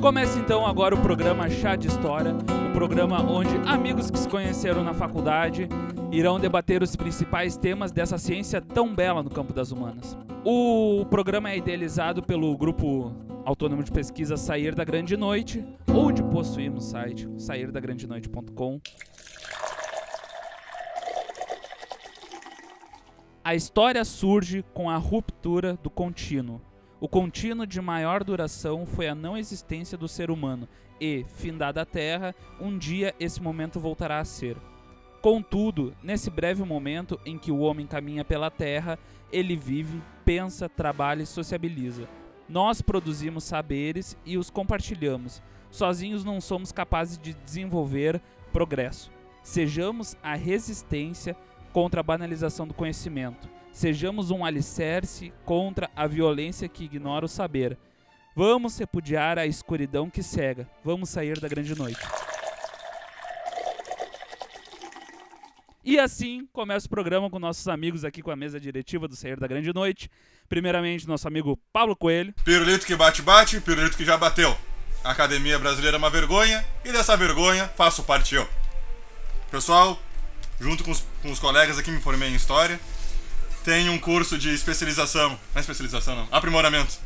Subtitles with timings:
[0.00, 4.84] Começa então agora o programa Chá de História, um programa onde amigos que se conheceram
[4.84, 5.68] na faculdade
[6.12, 10.16] irão debater os principais temas dessa ciência tão bela no campo das humanas.
[10.44, 13.12] O programa é idealizado pelo grupo
[13.44, 18.80] autônomo de pesquisa Sair da Grande Noite, onde possuímos o site sairdagrandenoite.com.
[23.42, 26.60] A história surge com a ruptura do contínuo.
[26.98, 30.66] O contínuo de maior duração foi a não existência do ser humano,
[30.98, 34.56] e, findada a Terra, um dia esse momento voltará a ser.
[35.20, 38.98] Contudo, nesse breve momento em que o homem caminha pela Terra,
[39.30, 42.08] ele vive, pensa, trabalha e sociabiliza.
[42.48, 45.42] Nós produzimos saberes e os compartilhamos.
[45.70, 49.10] Sozinhos não somos capazes de desenvolver progresso.
[49.42, 51.36] Sejamos a resistência
[51.72, 53.55] contra a banalização do conhecimento.
[53.76, 57.76] Sejamos um alicerce contra a violência que ignora o saber.
[58.34, 60.66] Vamos repudiar a escuridão que cega.
[60.82, 62.00] Vamos sair da grande noite.
[65.84, 69.38] E assim começa o programa com nossos amigos aqui com a mesa diretiva do Sair
[69.38, 70.10] da Grande Noite.
[70.48, 72.32] Primeiramente, nosso amigo Pablo Coelho.
[72.46, 74.56] Pirulito que bate-bate, pirulito que já bateu.
[75.04, 78.48] A Academia Brasileira é uma vergonha e dessa vergonha faço parte eu.
[79.50, 80.00] Pessoal,
[80.58, 82.80] junto com os, com os colegas aqui me formei em História.
[83.66, 86.96] Tenho um curso de especialização, não é especialização não, aprimoramento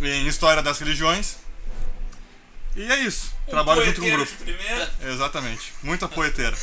[0.00, 1.36] em História das Religiões.
[2.74, 4.32] E é isso, trabalho junto com um grupo.
[5.00, 6.56] Exatamente, muita poeteira.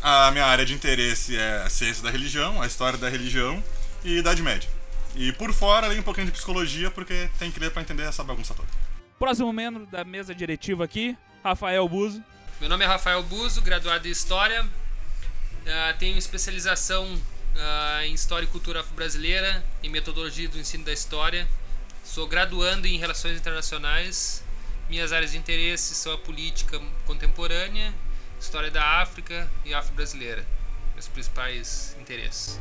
[0.00, 3.60] A minha área de interesse é a ciência da religião, a história da religião
[4.04, 4.70] e Idade Média.
[5.16, 8.22] E por fora, ali um pouquinho de psicologia, porque tem que ler pra entender essa
[8.22, 8.68] bagunça toda.
[9.18, 12.22] Próximo membro da mesa diretiva aqui, Rafael Buzo.
[12.60, 14.62] Meu nome é Rafael Buzo, graduado em História.
[14.62, 17.20] Uh, tenho especialização
[17.58, 21.46] uh, em História e Cultura Afro-Brasileira, em Metodologia do Ensino da História.
[22.02, 24.42] Sou graduando em Relações Internacionais.
[24.88, 27.92] Minhas áreas de interesse são a política contemporânea
[28.38, 30.44] história da África e afro-brasileira.
[30.94, 32.60] Meus principais interesses.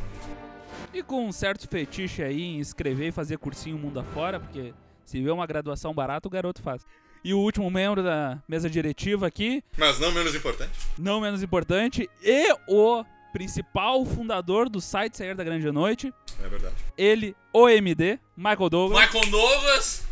[0.93, 4.73] E com um certo fetiche aí em escrever e fazer cursinho mundo afora, porque
[5.05, 6.85] se vê uma graduação barata, o garoto faz.
[7.23, 9.63] E o último membro da mesa diretiva aqui.
[9.77, 10.71] Mas não menos importante.
[10.97, 12.09] Não menos importante.
[12.21, 13.03] E o
[13.33, 16.13] principal fundador do site Sair da Grande Noite.
[16.43, 16.75] É verdade.
[16.97, 19.05] Ele, OMD, Michael Douglas.
[19.05, 20.03] Michael Douglas,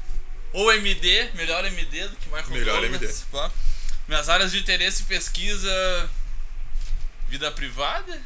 [0.54, 3.26] OMD, melhor MD do que Michael Melhor Douglas.
[3.32, 3.52] Pá.
[4.08, 6.10] Minhas áreas de interesse e pesquisa.
[7.28, 8.22] Vida privada?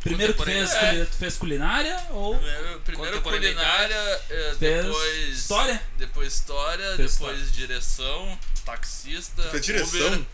[0.00, 1.04] Primeiro tu fez, É.
[1.04, 4.20] tu fez culinária ou Primeiro, primeiro culinária,
[4.58, 5.28] depois.
[5.28, 5.80] história?
[5.96, 9.42] Depois história, Fez depois direção, taxista.
[9.44, 10.06] Fez direção?
[10.08, 10.26] Uber.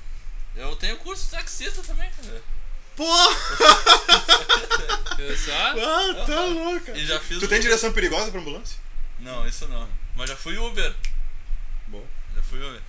[0.56, 2.42] Eu tenho curso de taxista também, cara.
[5.18, 5.52] Eu só?
[5.52, 6.96] Ah, tá louca.
[6.96, 7.38] E já fiz.
[7.38, 8.76] Tu tem direção perigosa pra ambulância?
[9.20, 9.88] Não, isso não.
[10.16, 10.92] Mas já fui Uber.
[11.86, 12.04] Bom.
[12.34, 12.80] Já fui Uber.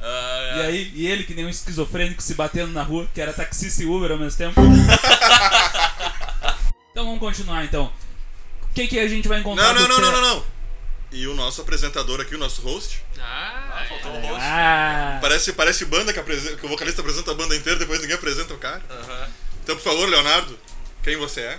[0.00, 3.32] Ah, E aí, e ele que nem um esquizofrênico se batendo na rua, que era
[3.32, 4.60] taxista e Uber ao mesmo tempo.
[6.92, 7.90] então vamos continuar então.
[8.62, 9.72] O que, que a gente vai encontrar?
[9.72, 10.44] Não, não, não, não, não, não.
[11.14, 13.00] E o nosso apresentador aqui, o nosso host.
[13.20, 14.18] Ah, faltou é.
[14.18, 14.40] o host.
[14.42, 18.16] Ah, Parece, parece banda que, apresen- que o vocalista apresenta a banda inteira, depois ninguém
[18.16, 18.82] apresenta o cara.
[18.90, 19.28] Aham.
[19.62, 20.58] Então, por favor, Leonardo,
[21.02, 21.58] quem você é?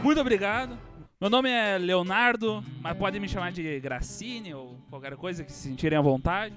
[0.00, 0.78] muito obrigado.
[1.20, 5.58] Meu nome é Leonardo, mas podem me chamar de Gracine ou qualquer coisa que se
[5.68, 6.54] sentirem à vontade.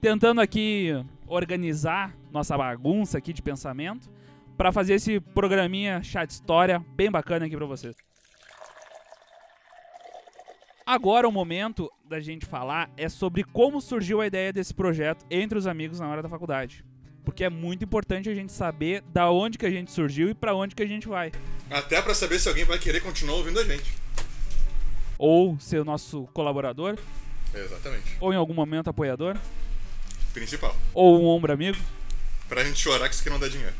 [0.00, 0.90] Tentando aqui
[1.26, 4.10] organizar nossa bagunça aqui de pensamento
[4.56, 7.94] para fazer esse programinha chá de história bem bacana aqui para vocês.
[10.86, 15.56] Agora o momento da gente falar é sobre como surgiu a ideia desse projeto entre
[15.56, 16.84] os amigos na hora da faculdade.
[17.24, 20.54] Porque é muito importante a gente saber da onde que a gente surgiu e para
[20.54, 21.32] onde que a gente vai.
[21.70, 23.94] Até pra saber se alguém vai querer continuar ouvindo a gente.
[25.16, 26.98] Ou ser o nosso colaborador,
[27.54, 28.18] Exatamente.
[28.20, 29.38] ou em algum momento apoiador,
[30.34, 30.76] Principal.
[30.92, 31.78] ou um ombro amigo.
[32.46, 33.74] Pra gente chorar que isso aqui não dá dinheiro.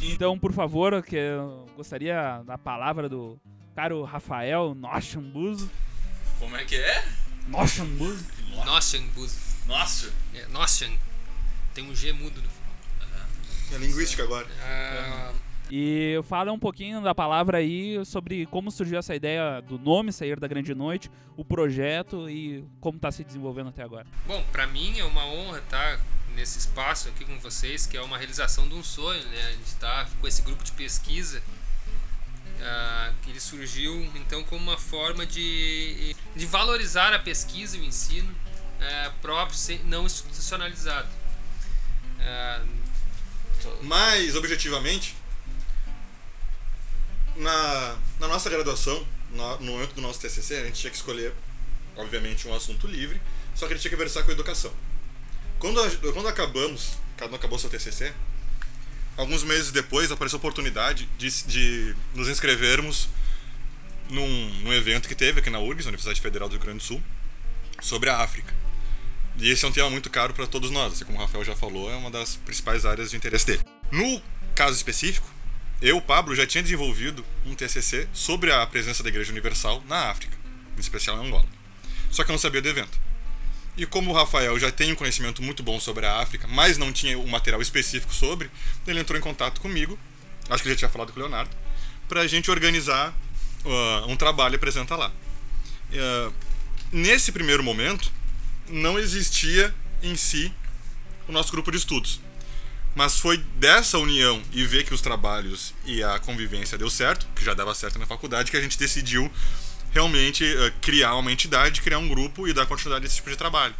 [0.00, 3.38] Então, por favor, que eu gostaria da palavra do
[3.74, 5.70] caro Rafael Noschambuzo.
[6.38, 7.04] Como é que é?
[7.48, 8.24] Noschambuzo.
[8.64, 9.36] Nossian, Buzo.
[9.66, 10.12] Nossa!
[10.34, 10.90] É, Nossian.
[11.74, 12.64] Tem um G mudo no final.
[13.72, 14.46] É linguística agora.
[14.62, 15.32] Ah,
[15.70, 20.38] E fala um pouquinho da palavra aí sobre como surgiu essa ideia do nome Sair
[20.38, 24.06] da Grande Noite, o projeto e como está se desenvolvendo até agora.
[24.26, 26.00] Bom, pra mim é uma honra estar
[26.36, 29.46] nesse espaço aqui com vocês, que é uma realização de um sonho, né?
[29.48, 31.42] A gente tá com esse grupo de pesquisa,
[33.22, 38.34] que ele surgiu então como uma forma de, de valorizar a pesquisa e o ensino
[38.80, 41.08] eh, próprio, não institucionalizado.
[42.20, 42.62] Ah,
[43.82, 45.16] Mas, objetivamente,
[47.36, 51.34] na, na nossa graduação, no, momento do nosso TCC, a gente tinha que escolher
[51.96, 53.20] obviamente, um assunto livre,
[53.54, 54.72] só que ele tinha que versar com educação.
[55.58, 58.12] Quando, a- quando acabamos, quando acabou seu TCC,
[59.16, 63.08] alguns meses depois apareceu a oportunidade de, de nos inscrevermos
[64.10, 67.02] num, num evento que teve aqui na URGS, Universidade Federal do Rio Grande do Sul,
[67.80, 68.54] sobre a África.
[69.36, 71.56] E esse é um tema muito caro para todos nós, assim como o Rafael já
[71.56, 73.64] falou, é uma das principais áreas de interesse dele.
[73.90, 74.22] No
[74.54, 75.28] caso específico,
[75.82, 80.36] eu, Pablo, já tinha desenvolvido um TCC sobre a presença da Igreja Universal na África,
[80.76, 81.46] em especial em Angola.
[82.10, 82.98] Só que eu não sabia do evento.
[83.76, 86.92] E como o Rafael já tem um conhecimento muito bom sobre a África, mas não
[86.92, 88.50] tinha um material específico sobre,
[88.86, 89.98] ele entrou em contato comigo,
[90.48, 91.50] acho que já tinha falado com o Leonardo,
[92.08, 93.10] para a gente organizar
[93.64, 95.10] uh, um trabalho e apresentar lá.
[95.90, 96.32] Uh,
[96.92, 98.12] nesse primeiro momento,
[98.68, 100.52] não existia em si
[101.26, 102.20] o nosso grupo de estudos.
[102.94, 107.44] Mas foi dessa união e ver que os trabalhos e a convivência deu certo, que
[107.44, 109.30] já dava certo na faculdade, que a gente decidiu
[109.94, 113.36] realmente uh, criar uma entidade, criar um grupo e dar continuidade a esse tipo de
[113.36, 113.74] trabalho.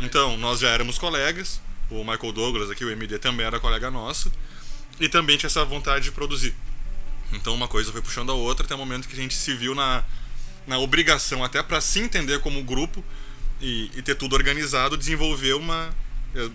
[0.00, 4.30] Então, nós já éramos colegas, o Michael Douglas aqui, o MD também era colega nosso,
[5.00, 6.54] e também tinha essa vontade de produzir.
[7.32, 9.74] Então, uma coisa foi puxando a outra até o momento que a gente se viu
[9.74, 10.04] na,
[10.66, 13.04] na obrigação, até para se entender como grupo
[13.60, 15.90] e, e ter tudo organizado, desenvolver uma,
[16.34, 16.50] eh,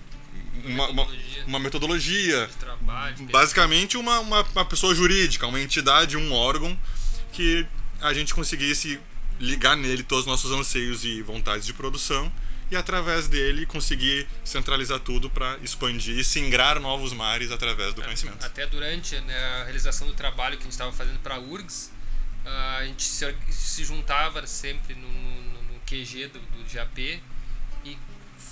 [0.66, 1.08] uma,
[1.48, 2.50] uma, Metodologia.
[2.82, 6.78] uma basicamente uma, uma, uma pessoa jurídica, uma entidade, um órgão
[7.32, 7.66] que
[8.04, 9.00] a gente conseguisse
[9.40, 12.32] ligar nele todos os nossos anseios e vontades de produção
[12.72, 18.44] e através dele conseguir centralizar tudo para expandir e singrar novos mares através do conhecimento.
[18.46, 21.92] Até durante né, a realização do trabalho que a gente estava fazendo para a URGS,
[22.46, 27.22] ah, a gente se, se juntava sempre no, no- no QG do, do GAP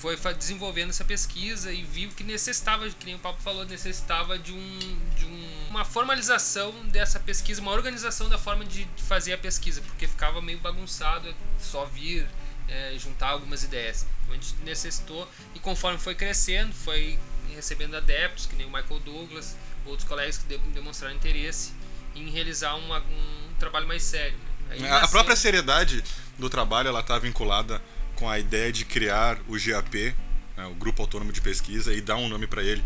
[0.01, 4.51] foi desenvolvendo essa pesquisa e viu que necessitava, que nem o Papo falou, necessitava de,
[4.51, 9.81] um, de um- uma formalização dessa pesquisa, uma organização da forma de, fazer a pesquisa,
[9.81, 12.27] porque ficava meio bagunçado é só vir,
[12.67, 14.05] é, juntar algumas ideias.
[14.23, 17.17] Então a gente necessitou e conforme foi crescendo, foi
[17.55, 19.55] recebendo adeptos, que nem o Michael Douglas,
[19.85, 21.73] outros colegas que de- demonstraram interesse
[22.15, 24.37] em realizar uma- um trabalho mais sério.
[24.69, 24.89] né?
[24.89, 26.01] A própria seriedade
[26.39, 27.81] do trabalho ela está vinculada
[28.21, 30.13] com a ideia de criar o GAP,
[30.55, 32.83] né, o Grupo Autônomo de Pesquisa, e dar um nome para ele,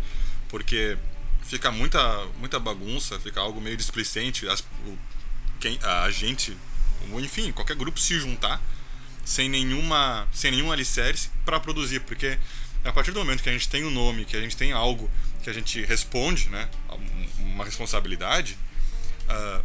[0.48, 0.96] porque
[1.42, 4.98] fica muita, muita bagunça, fica algo meio displicente, as, o,
[5.60, 6.56] quem, a gente,
[7.22, 8.62] enfim, qualquer grupo se juntar
[9.26, 12.38] sem nenhuma, sem nenhum alicerce para produzir, porque
[12.82, 15.10] a partir do momento que a gente tem um nome, que a gente tem algo
[15.42, 18.56] que a gente responde, né, um- uma responsabilidade,
[19.28, 19.60] ah,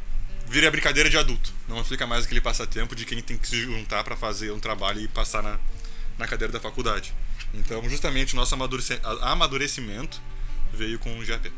[0.51, 1.53] vira brincadeira de adulto.
[1.67, 4.99] Não fica mais aquele passatempo de quem tem que se juntar para fazer um trabalho
[4.99, 5.57] e passar na,
[6.19, 7.13] na cadeira da faculdade.
[7.53, 8.53] Então, justamente, o nosso
[9.21, 10.21] amadurecimento
[10.73, 11.51] veio com o GAP.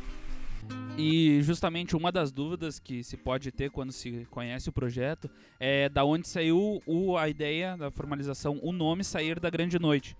[0.98, 5.30] E justamente uma das dúvidas que se pode ter quando se conhece o projeto
[5.60, 10.16] é da onde saiu o, a ideia da formalização, o nome sair da grande noite.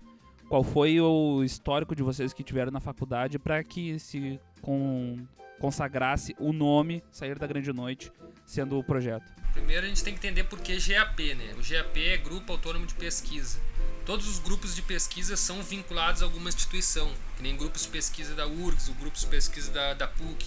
[0.48, 5.24] Qual foi o histórico de vocês que tiveram na faculdade para que se con-
[5.58, 8.12] consagrasse o nome sair da grande noite
[8.46, 9.24] sendo o projeto?
[9.52, 11.54] Primeiro a gente tem que entender por que GAP, né?
[11.56, 13.58] O GAP é Grupo Autônomo de Pesquisa.
[14.04, 18.34] Todos os grupos de pesquisa são vinculados a alguma instituição, que nem grupos de pesquisa
[18.34, 20.44] da URGS, o grupos de pesquisa da, da PUC.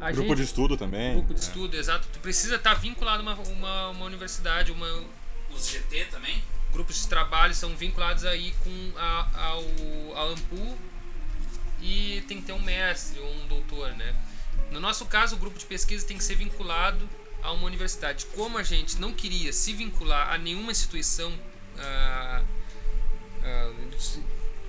[0.00, 1.14] A Grupo gente- de estudo também.
[1.14, 1.46] grupo de né?
[1.46, 2.06] estudo, exato.
[2.12, 4.86] Tu precisa estar vinculado a uma, uma, uma universidade, uma,
[5.50, 6.42] Os GT também?
[6.72, 10.78] grupos de trabalho são vinculados aí com a, ao, a AMPU
[11.82, 14.14] e tem que ter um mestre ou um doutor, né?
[14.70, 17.06] No nosso caso, o grupo de pesquisa tem que ser vinculado
[17.42, 18.26] a uma universidade.
[18.34, 21.32] Como a gente não queria se vincular a nenhuma instituição
[21.78, 22.42] ah,
[23.44, 23.72] ah,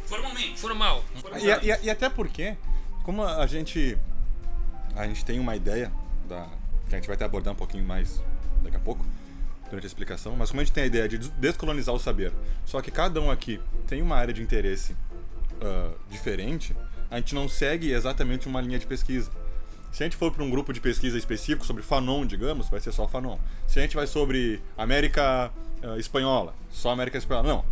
[0.06, 0.60] Formalmente.
[0.60, 1.04] formal,
[1.42, 2.56] E, e- e até porque,
[3.04, 3.98] como a gente
[4.96, 5.92] a gente tem uma ideia
[6.28, 6.48] da
[6.88, 8.22] que a gente vai até abordar um pouquinho mais
[8.62, 9.04] daqui a pouco
[9.70, 12.32] durante a explicação, mas como a gente tem a ideia de des- descolonizar o saber,
[12.66, 14.96] só que cada um aqui tem uma área de interesse
[15.62, 16.76] ah, diferente,
[17.10, 19.32] a gente não segue exatamente uma linha de pesquisa.
[19.94, 22.92] Se a gente for para um grupo de pesquisa específico sobre Fanon, digamos, vai ser
[22.92, 23.38] só Fanon.
[23.68, 25.52] Se a gente vai sobre América
[25.84, 27.48] ah, Espanhola, só América Espanhola.
[27.48, 27.66] Não.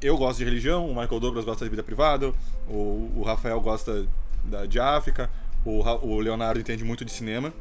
[0.00, 2.32] Eu gosto de religião, o Michael Douglas gosta de vida privada,
[2.66, 4.06] o, o Rafael gosta
[4.44, 5.28] da, de África,
[5.62, 7.52] o, o Leonardo entende muito de cinema.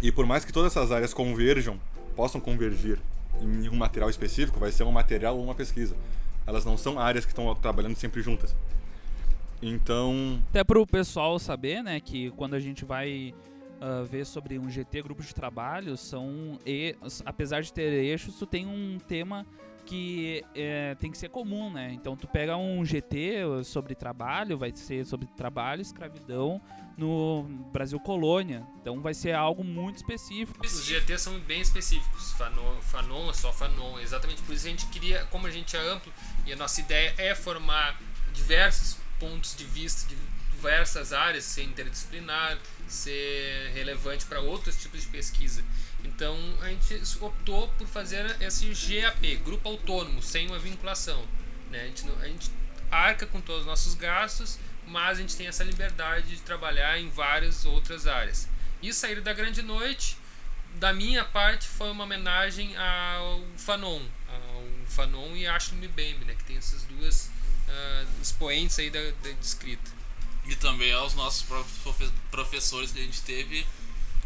[0.00, 1.80] E por mais que todas essas áreas converjam,
[2.14, 3.00] possam convergir
[3.40, 5.96] em um material específico, vai ser um material ou uma pesquisa.
[6.46, 8.54] Elas não são áreas que estão trabalhando sempre juntas.
[9.66, 13.34] Então, Até pro pessoal saber, né, que quando a gente vai
[13.80, 16.58] ah, ver sobre um GT, grupo de trabalho, são.
[16.64, 19.46] E, apesar de ter eixos, tu tem um tema
[19.84, 21.92] que é, tem que ser comum, né?
[21.92, 26.62] Então tu pega um GT sobre trabalho, vai ser sobre trabalho, escravidão
[26.96, 28.66] no Brasil colônia.
[28.80, 30.64] Então vai ser algo muito específico.
[30.64, 32.32] Os GT são bem específicos.
[32.32, 33.98] Fanon, Fanon é só Fanon.
[33.98, 36.10] Exatamente por isso a gente queria, como a gente é amplo
[36.46, 38.00] e a nossa ideia é formar
[38.32, 40.16] diversos pontos de vista de
[40.52, 45.62] diversas áreas, ser interdisciplinar, ser relevante para outros tipos de pesquisa.
[46.02, 51.26] Então a gente optou por fazer esse GAP, grupo autônomo, sem uma vinculação.
[51.70, 51.82] Né?
[51.82, 52.50] A, gente, a gente
[52.90, 57.08] arca com todos os nossos gastos, mas a gente tem essa liberdade de trabalhar em
[57.08, 58.48] várias outras áreas.
[58.82, 60.16] E sair da grande noite,
[60.76, 66.34] da minha parte, foi uma homenagem ao Fanon, ao Fanon e Ashley Mbembe, né?
[66.34, 67.30] que tem essas duas
[67.74, 69.90] ah, expoentes aí da, da de escrita.
[70.46, 73.66] E também aos nossos próprios profe- professores que a gente teve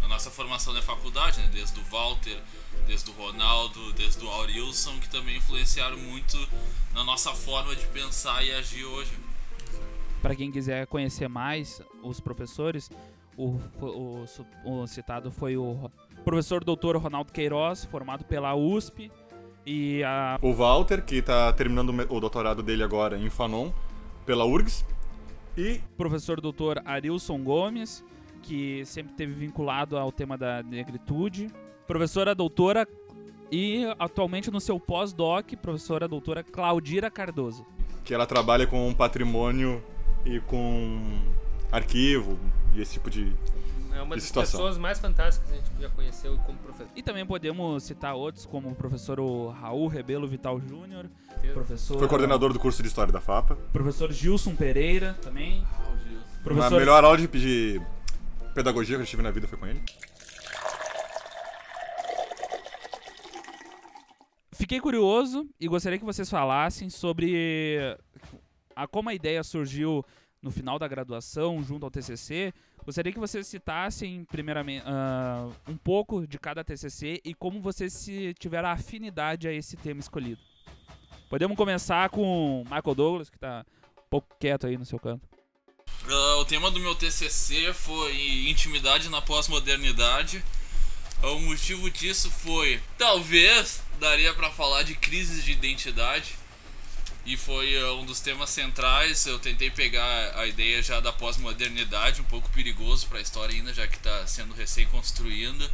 [0.00, 1.48] na nossa formação na faculdade, né?
[1.52, 2.40] Desde o Walter,
[2.86, 6.36] desde o Ronaldo, desde o Aurilson, que também influenciaram muito
[6.92, 9.12] na nossa forma de pensar e agir hoje.
[10.22, 12.90] Para quem quiser conhecer mais os professores,
[13.36, 14.24] o, o,
[14.64, 15.88] o citado foi o
[16.24, 19.12] professor doutor Ronaldo Queiroz, formado pela USP,
[19.68, 23.70] e a O Walter, que tá terminando o o doutorado dele agora em Fanon,
[24.24, 24.84] pela URGS.
[25.56, 28.02] E professor doutor Arilson Gomes,
[28.42, 31.48] que sempre teve vinculado ao tema da negritude,
[31.86, 32.88] professora doutora
[33.52, 37.66] e atualmente no seu pós-doc, professora doutora Claudira Cardoso.
[38.04, 39.82] que ela trabalha com patrimônio
[40.24, 41.20] e com
[41.70, 42.38] arquivo
[42.74, 43.32] e esse tipo de.
[43.92, 44.60] É uma Que das situação.
[44.60, 46.88] pessoas mais fantásticas que a gente já conheceu como professor.
[46.94, 51.06] E também podemos citar outros, como o professor o Raul Rebelo Vital Júnior,
[51.54, 53.56] professor, Foi coordenador do curso de História da FAPA.
[53.72, 55.64] professor Gilson Pereira também,
[56.40, 57.80] A professor melhor aula de, de
[58.54, 59.82] pedagogia que eu tive na vida foi com ele.
[64.52, 67.96] Fiquei curioso e gostaria que vocês falassem sobre
[68.74, 70.04] a, como a ideia surgiu
[70.42, 72.52] no final da graduação, junto ao TCC.
[72.84, 78.34] Gostaria que vocês citassem, primeiramente, ah, um pouco de cada TCC e como vocês se
[78.38, 80.40] tiveram afinidade a esse tema escolhido.
[81.28, 83.64] Podemos começar com Michael Douglas, que está
[83.98, 85.28] um pouco quieto aí no seu canto.
[86.08, 90.42] Ah, o tema do meu TCC foi intimidade na pós-modernidade.
[91.22, 96.36] Ah, O motivo disso foi, talvez, daria pra falar de crises de identidade.
[97.28, 99.26] E foi ah, um dos temas centrais.
[99.26, 103.74] Eu tentei pegar a ideia já da pós-modernidade, um pouco perigoso para a história ainda,
[103.74, 105.70] já que está sendo recém-construída.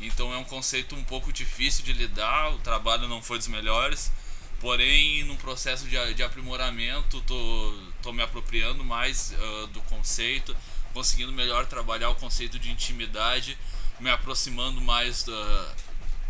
[0.00, 2.52] Então é um conceito um pouco difícil de lidar.
[2.54, 4.10] O trabalho não foi dos melhores.
[4.58, 10.56] Porém, num processo de, de aprimoramento, tô, tô me apropriando mais ah, do conceito,
[10.92, 13.56] conseguindo melhor trabalhar o conceito de intimidade,
[14.00, 15.74] me aproximando mais da,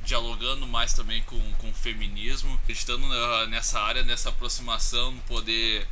[0.04, 3.06] dialogando mais também com, com o feminismo, acreditando
[3.48, 5.86] nessa área, nessa aproximação, no poder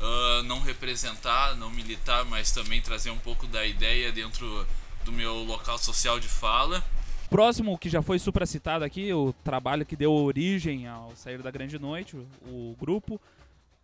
[0.00, 4.66] ah, não representar, não militar, mas também trazer um pouco da ideia dentro
[5.04, 6.82] do meu local social de fala.
[7.28, 11.78] Próximo, que já foi supracitado aqui, o trabalho que deu origem ao Sair da Grande
[11.78, 13.20] Noite, o, o grupo,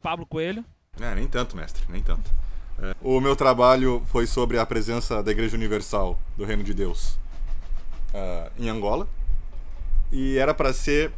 [0.02, 0.64] Pablo Coelho.
[1.00, 2.30] É, nem tanto, mestre, nem tanto.
[2.78, 7.18] É, O meu trabalho foi sobre a presença da Igreja Universal do Reino de Deus
[8.14, 9.08] ah, em Angola.
[10.12, 11.12] E era para ser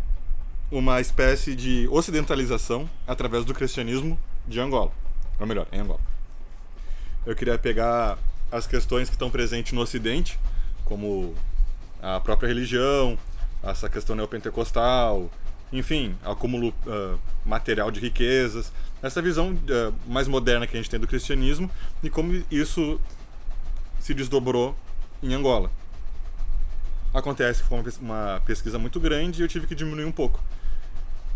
[0.71, 4.91] uma espécie de ocidentalização através do cristianismo de Angola.
[5.39, 6.01] Ou melhor, em Angola.
[7.25, 8.19] Eu queria pegar
[8.51, 10.39] as questões que estão presentes no Ocidente,
[10.85, 11.35] como
[12.01, 13.19] a própria religião,
[13.63, 15.31] essa questão neopentecostal,
[15.73, 21.01] enfim, acúmulo ah, material de riquezas, essa visão ah, mais moderna que a gente tem
[21.01, 21.71] do cristianismo
[22.03, 23.01] e como isso
[23.99, 24.77] se desdobrou
[25.23, 25.71] em Angola.
[27.17, 30.13] Acontece que foi uma pes- uma pesquisa muito grande e eu tive que diminuir um
[30.13, 30.43] pouco.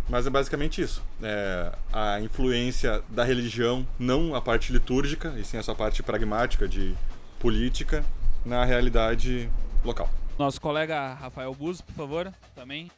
[0.08, 1.02] Mas é basicamente isso.
[1.22, 6.94] É, a influência da religião, não a parte litúrgica, e sim essa parte pragmática de
[7.38, 8.04] política,
[8.44, 9.48] na realidade
[9.84, 10.10] local.
[10.38, 12.90] Nosso colega Rafael Buzzo, por favor, também.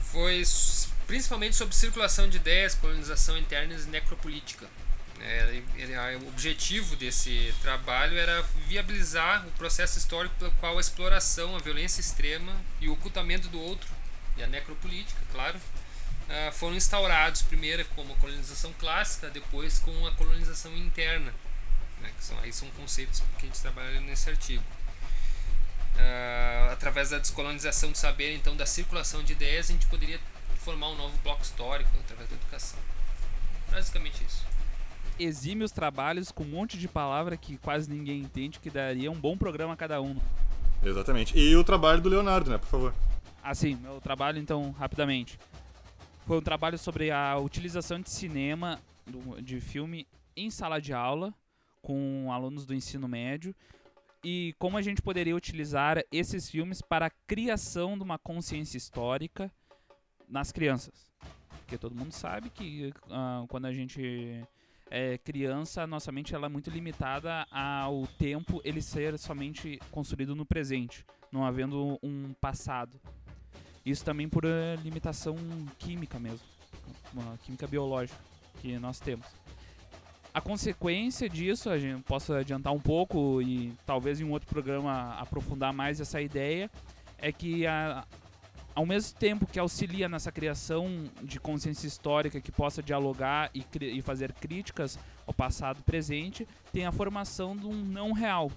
[0.00, 0.42] Foi
[1.06, 4.66] principalmente sobre circulação de ideias, colonização interna e necropolítica.
[6.22, 12.00] O objetivo desse trabalho era viabilizar o processo histórico pelo qual a exploração, a violência
[12.00, 13.88] extrema e o ocultamento do outro,
[14.36, 15.60] e a necropolítica, claro,
[16.28, 21.32] ah, foram instaurados primeiro como a colonização clássica, depois com a colonização interna.
[22.00, 24.64] né, que são, aí são conceitos que a gente trabalha nesse artigo.
[25.98, 30.18] Ah, através da descolonização do saber, então da circulação de ideias, a gente poderia
[30.64, 32.78] formar um novo bloco histórico através da educação.
[33.70, 34.44] Basicamente isso.
[35.22, 39.36] Exímios trabalhos com um monte de palavra que quase ninguém entende, que daria um bom
[39.36, 40.16] programa a cada um.
[40.82, 41.38] Exatamente.
[41.38, 42.94] E o trabalho do Leonardo, né, por favor.
[43.42, 45.38] Assim, meu trabalho, então, rapidamente.
[46.26, 48.80] Foi um trabalho sobre a utilização de cinema,
[49.42, 51.34] de filme, em sala de aula,
[51.82, 53.54] com alunos do ensino médio,
[54.22, 59.50] e como a gente poderia utilizar esses filmes para a criação de uma consciência histórica
[60.28, 61.10] nas crianças.
[61.60, 64.44] Porque todo mundo sabe que ah, quando a gente
[64.90, 70.44] é criança, nossa mente ela é muito limitada ao tempo ele ser somente construído no
[70.44, 73.00] presente, não havendo um passado.
[73.86, 75.36] Isso também por eh, limitação
[75.78, 76.46] química mesmo,
[77.14, 78.18] uma química biológica
[78.60, 79.26] que nós temos.
[80.34, 85.14] A consequência disso, a gente posso adiantar um pouco e talvez em um outro programa
[85.14, 86.70] aprofundar mais essa ideia,
[87.18, 88.04] é que a-
[88.80, 94.00] ao mesmo tempo que auxilia nessa criação de consciência histórica que possa dialogar e, e
[94.00, 98.50] fazer críticas ao passado e presente, tem a formação de um não real,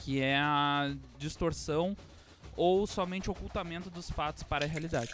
[0.00, 1.96] que é a distorção
[2.56, 5.12] ou somente ocultamento dos fatos para a realidade.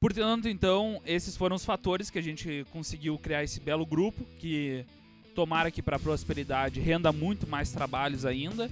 [0.00, 4.86] Portanto, então, esses foram os fatores que a gente conseguiu criar esse belo grupo, que
[5.34, 8.70] tomara que para a prosperidade renda muito mais trabalhos ainda.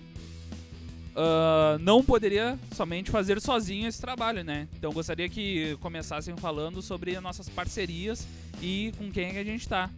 [1.16, 4.68] Ah, não poderia somente fazer sozinho esse trabalho, né?
[4.76, 8.26] Então gostaria que começassem falando sobre as nossas parcerias
[8.60, 9.88] e com quem que a gente está.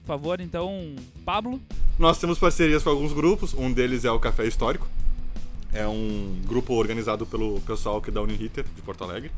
[0.00, 1.60] Por favor, então, Pablo.
[1.98, 4.88] Nós temos parcerias com alguns grupos, um deles é o Café Histórico.
[5.72, 9.30] É um grupo organizado pelo pessoal aqui da Uniriter, de Porto Alegre,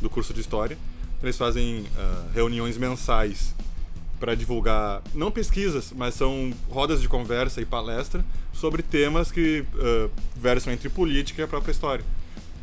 [0.00, 0.76] do curso de História.
[1.22, 3.54] Eles fazem ah, reuniões mensais
[4.22, 10.08] para divulgar, não pesquisas, mas são rodas de conversa e palestra sobre temas que ah,
[10.36, 12.04] versam entre política e a própria história.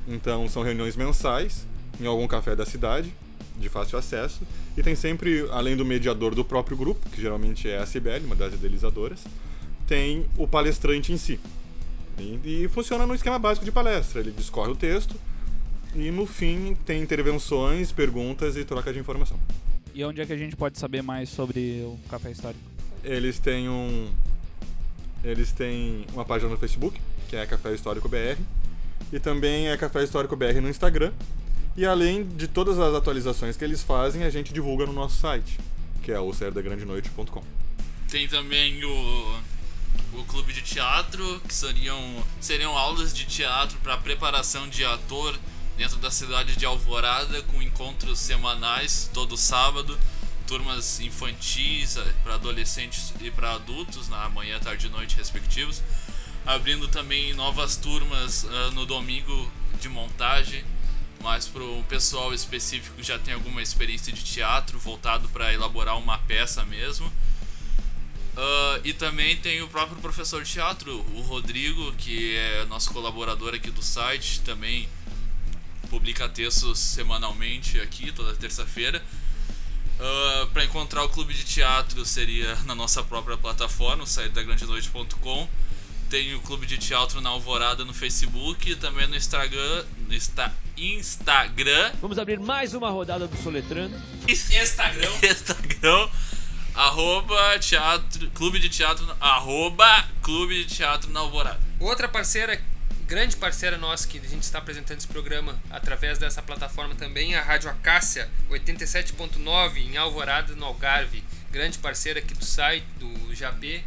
[0.08, 1.68] Então são reuniões mensais
[2.00, 3.14] em algum café da cidade,
[3.58, 4.40] de fácil acesso,
[4.78, 8.38] e tem sempre, além do mediador do próprio grupo, que geralmente é a Cibele, uma
[8.38, 9.20] das idealizadoras,
[9.86, 11.42] tem o palestrante em si.
[12.18, 14.22] E, e funciona no esquema básico de palestra.
[14.22, 15.14] Ele discorre o texto
[15.94, 19.38] e no fim tem intervenções, perguntas e troca de informação.
[20.00, 22.64] E onde é que a gente pode saber mais sobre o Café Histórico?
[23.04, 24.10] Eles têm um.
[25.22, 28.42] Eles têm uma página no Facebook, que é Café Histórico BR,
[29.12, 31.12] e também é Café Histórico BR no Instagram.
[31.76, 35.60] E além de todas as atualizações que eles fazem, a gente divulga no nosso site,
[36.02, 37.44] que é o sairdagrandenoite.com.
[38.10, 39.40] Tem também o,
[40.14, 45.38] o clube de teatro, que seriam, seriam aulas de teatro para preparação de ator
[45.80, 49.98] dentro da cidade de Alvorada, com encontros semanais todo sábado,
[50.46, 55.82] turmas infantis para adolescentes e para adultos na manhã, tarde e noite respectivos,
[56.46, 60.66] abrindo também novas turmas ah, no domingo de montagem,
[61.22, 65.98] mas para o pessoal específico que já tem alguma experiência de teatro voltado para elaborar
[65.98, 67.10] uma peça mesmo.
[68.36, 73.54] Ah, e também tem o próprio professor de teatro, o Rodrigo, que é nosso colaborador
[73.54, 74.90] aqui do site, também
[75.90, 79.02] publica textos semanalmente aqui, toda terça-feira.
[80.54, 85.48] para encontrar o clube de teatro seria na nossa própria plataforma, o site da grandenoite.com.
[86.10, 90.52] Tem o clube de teatro na Alvorada no Facebook e também no Instagram, no Insta-
[90.76, 93.96] Instagram Vamos abrir mais uma rodada do Soletrando.
[94.28, 95.12] Instagram.
[95.22, 96.10] Instagram,
[96.74, 101.60] arroba teatro, clube de teatro, arroba clube de teatro na Alvorada.
[101.80, 102.60] Outra parceira,
[103.10, 107.42] grande parceira nossa que a gente está apresentando esse programa através dessa plataforma também, a
[107.42, 111.24] Rádio Acácia 87.9 em Alvorada, no Algarve.
[111.52, 113.84] Grande parceira aqui do site, do JP,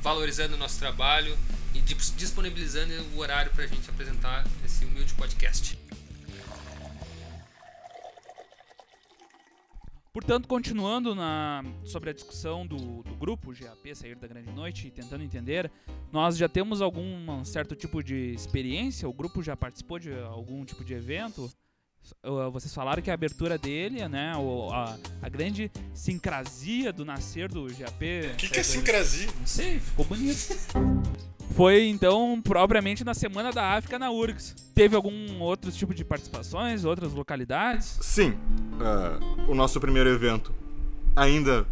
[0.00, 1.36] valorizando o nosso trabalho
[1.74, 5.76] e dis- disponibilizando o horário para a gente apresentar esse humilde podcast.
[10.14, 14.90] Portanto, continuando na, sobre a discussão do, do grupo GAP Sair da Grande Noite e
[14.92, 15.68] tentando entender,
[16.12, 19.08] nós já temos algum certo tipo de experiência?
[19.08, 21.50] O grupo já participou de algum tipo de evento?
[22.22, 24.34] Uh, Vocês falaram que a abertura dele, né,
[24.72, 28.34] a, a grande sincrasia do nascer do GAP.
[28.34, 29.26] O que, que é sincrasia?
[29.40, 30.54] Não sei, ficou bonito.
[31.52, 34.54] Foi então propriamente na Semana da África na URGS.
[34.74, 37.98] Teve algum outro tipo de participações, outras localidades?
[38.00, 38.34] Sim,
[38.80, 40.52] ah, o nosso primeiro evento,
[41.14, 41.66] ainda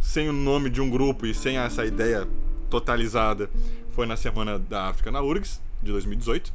[0.00, 2.28] sem o nome de um grupo e sem essa ideia
[2.70, 3.50] totalizada,
[3.90, 6.52] foi na Semana da África na URGS, de 2018.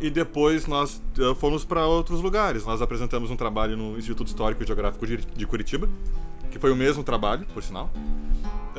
[0.00, 2.64] E depois nós ah, fomos para outros lugares.
[2.64, 5.88] Nós apresentamos um trabalho no Instituto Histórico e Geográfico de Curitiba,
[6.50, 7.90] que foi o mesmo trabalho, por sinal.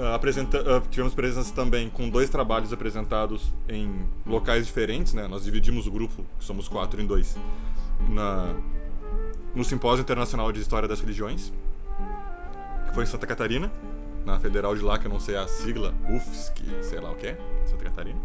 [0.01, 5.27] Ah, apresenta- ah, tivemos presença também com dois trabalhos apresentados em locais diferentes, né?
[5.27, 7.37] Nós dividimos o grupo, que somos quatro, em dois.
[8.09, 8.55] Na,
[9.53, 11.53] no Simpósio Internacional de História das Religiões,
[12.87, 13.71] que foi em Santa Catarina,
[14.25, 17.27] na Federal de lá, que eu não sei a sigla, UFSC, sei lá o que
[17.27, 18.19] é, Santa Catarina.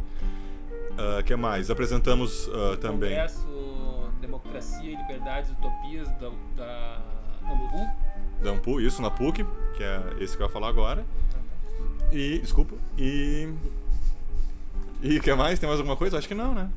[1.20, 1.70] O que mais?
[1.70, 3.10] Apresentamos ah, também.
[3.10, 3.46] Congresso
[4.18, 7.02] Democracia e Liberdades Utopias da, da
[8.42, 9.44] da Ampu, isso na PUC,
[9.76, 11.04] que é esse que eu ia falar agora.
[12.16, 12.38] E.
[12.38, 12.74] Desculpa.
[12.98, 13.48] E.
[15.02, 15.58] E o que mais?
[15.58, 16.18] Tem mais alguma coisa?
[16.18, 16.68] Acho que não, né?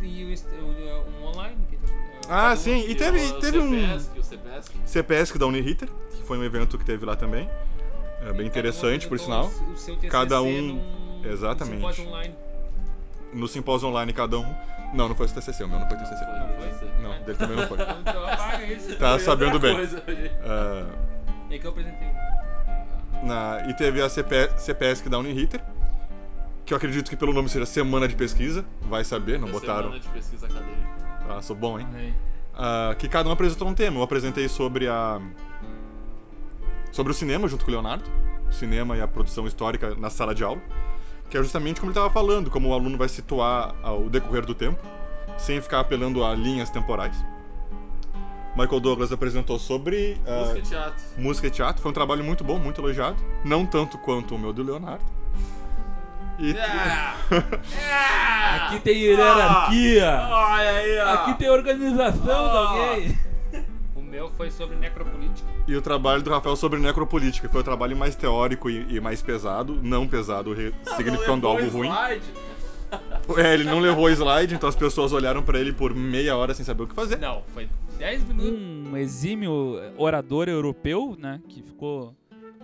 [0.00, 1.56] E o, o- um online.
[1.68, 1.78] Que,
[2.28, 2.84] Ah, sim.
[2.88, 4.74] E teve, o teve um CPESC, o CPESC.
[4.86, 7.48] CPESC da Uniriter, que foi um evento que teve lá também.
[8.26, 9.46] É bem interessante, por sinal.
[9.46, 11.74] O Cada um- num- exatamente.
[11.82, 12.34] num simpósio online.
[13.32, 14.54] No simpósio online, cada um.
[14.94, 16.24] Não, não foi o TCC, o meu não foi TCC.
[17.02, 17.78] Não, dele também não foi.
[17.82, 18.94] Então apaga esse.
[18.94, 19.74] Tá sabendo bem.
[19.74, 20.02] Coisa,
[20.44, 20.86] Ah,
[21.50, 22.08] É que eu apresentei.
[23.22, 25.62] Na, e teve a CP, CPESC da Uniriter,
[26.64, 28.64] que eu acredito que pelo nome seja Semana de Pesquisa.
[28.82, 29.92] Vai saber, não botaram.
[29.92, 30.94] Semana de pesquisa acadêmica.
[31.28, 31.86] Ah, sou bom, hein?
[32.54, 33.98] Ah, que cada um apresentou um tema.
[33.98, 35.20] Eu apresentei sobre a.
[36.92, 38.04] sobre o cinema junto com o Leonardo.
[38.48, 40.60] O cinema e a produção histórica na sala de aula.
[41.28, 44.54] Que é justamente como ele estava falando, como o aluno vai situar ao decorrer do
[44.54, 44.80] tempo,
[45.36, 47.16] sem ficar apelando a linhas temporais.
[48.56, 51.04] Michael Douglas apresentou sobre ah, Música e teatro.
[51.18, 51.82] música e teatro.
[51.82, 53.16] Foi um trabalho muito bom, muito elogiado.
[53.44, 55.04] Não tanto quanto o meu do Leonardo.
[56.38, 56.54] E
[58.56, 60.20] Aqui tem hierarquia.
[60.30, 61.12] Olha aí, ó.
[61.14, 63.18] Aqui tem organização de alguém.
[63.94, 65.48] O meu foi sobre necropolítica.
[65.66, 69.22] E o trabalho do Rafael sobre necropolítica foi o trabalho mais teórico e, e mais
[69.22, 71.90] pesado, não pesado, re- significando algo ruim.
[73.38, 76.64] É, ele não levou slide, então as pessoas olharam pra ele por meia hora sem
[76.64, 77.18] saber o que fazer.
[77.18, 78.52] Não, foi 10 minutos.
[78.52, 81.40] Um exímio orador europeu, né?
[81.48, 82.14] Que ficou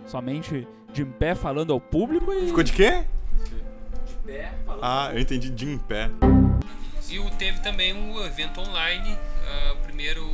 [0.05, 2.47] somente de em pé falando ao público e.
[2.47, 3.03] Ficou de quê?
[4.05, 4.81] de pé falando.
[4.83, 6.09] Ah, eu entendi de em pé.
[7.09, 9.17] E o- teve também um evento online,
[9.47, 10.29] ah, o primeiro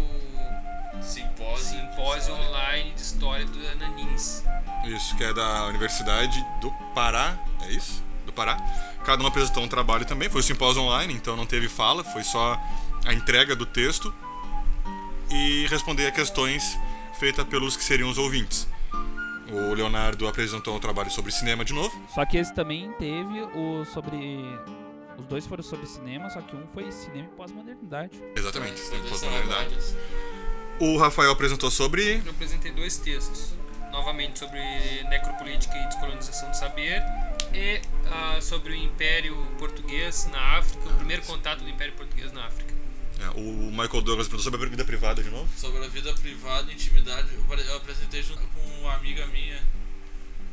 [1.01, 1.79] Simpósio.
[1.79, 4.43] simpósio online de história do Ananins.
[4.86, 8.03] Isso, que é da Universidade do Pará, é isso?
[8.25, 8.57] Do Pará.
[9.08, 12.24] Cada um apresentou um trabalho também, foi o simpósio online, então não teve fala, foi
[12.26, 12.62] só
[13.06, 14.13] a entrega do texto
[15.32, 16.78] e responder a questões
[17.17, 18.67] feitas pelos que seriam os ouvintes.
[19.50, 21.98] O Leonardo apresentou um trabalho sobre cinema de novo.
[22.13, 24.17] Só que esse também teve o sobre.
[25.17, 28.22] Os dois foram sobre cinema, só que um foi cinema e pós-modernidade.
[28.36, 29.74] Exatamente, cinema de Todas pós-modernidade.
[29.74, 29.96] essas
[30.82, 32.22] O Rafael apresentou sobre.
[32.26, 33.54] Eu apresentei dois textos,
[34.01, 34.60] novamente sobre
[35.10, 37.01] necropolítica e descolonização do saber
[37.53, 37.81] e
[38.12, 42.73] ah, sobre o Império Português na África, o primeiro contato do Império Português na África.
[43.19, 45.49] é, o Michael Douglas apresentou sobre a vida privada de novo.
[45.57, 49.60] Sobre a vida privada e intimidade, eu apre- eu apresentei junto com uma amiga minha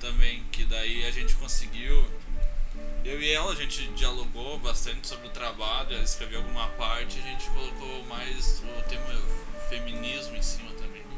[0.00, 2.02] também, que daí a gente conseguiu.
[3.04, 7.22] Eu e ela, a gente dialogou bastante sobre o trabalho, ela escreveu alguma parte, a
[7.22, 9.20] gente colocou mais o tema
[9.68, 10.72] feminismo em cima.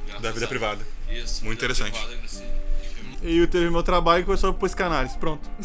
[0.06, 0.84] Graças Da vida a- privada.
[1.10, 1.92] Isso, Muito interessante.
[1.92, 2.44] privada, assim,
[2.82, 3.28] e feminismo.
[3.28, 5.16] E teve meu trabalho que foi sobre psicanálise.
[5.18, 5.48] Pronto.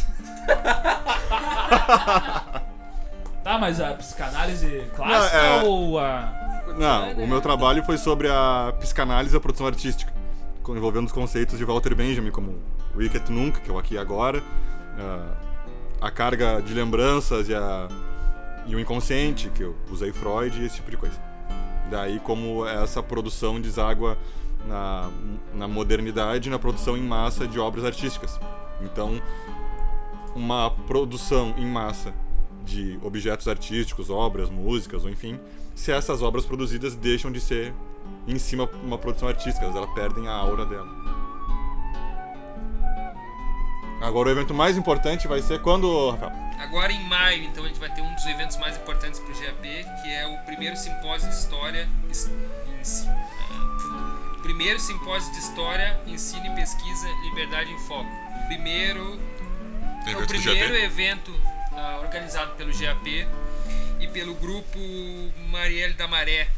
[3.44, 6.64] Tá, mas a psicanálise clássica Não, é- ou a.
[6.78, 10.14] Não, o meu trabalho foi sobre a psicanálise e a produção artística,
[10.70, 12.60] envolvendo os conceitos de Walter Benjamin, como
[12.96, 14.44] o Ich et Nunc, que é o aqui e agora,
[15.00, 15.34] ah,
[16.00, 17.88] a carga de lembranças e, a,
[18.68, 21.16] e o inconsciente, que eu usei Freud e esse tipo de coisa.
[21.92, 24.18] Daí como essa produção deságua
[24.66, 25.12] na,
[25.54, 28.40] na modernidade na produção em massa de obras artísticas.
[28.82, 29.22] Então,
[30.34, 32.14] uma produção em massa
[32.64, 35.38] de objetos artísticos, obras, músicas, ou enfim,
[35.76, 37.74] se essas obras produzidas deixam de ser
[38.28, 41.11] em cima uma produção artística, elas perdem a aura dela.
[44.02, 46.32] Agora o evento mais importante vai ser quando, Rafael?
[46.60, 49.40] Agora em maio, então, a gente vai ter um dos eventos mais importantes para o
[49.40, 49.62] GAP,
[50.02, 51.88] que é o primeiro simpósio de história.
[53.08, 58.10] ah, Primeiro simpósio de história, ensino e pesquisa, liberdade em foco.
[58.48, 59.20] Primeiro
[60.08, 61.32] é o primeiro evento
[61.74, 63.28] ah, organizado pelo GAP
[64.00, 64.80] e pelo grupo
[65.52, 66.50] Marielle da Maré.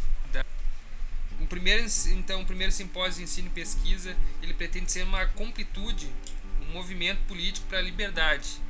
[1.41, 6.09] O primeiro, então, o primeiro simpósio de ensino e pesquisa, ele pretende ser uma completude,
[6.73, 8.61] movimento político para a liberdade.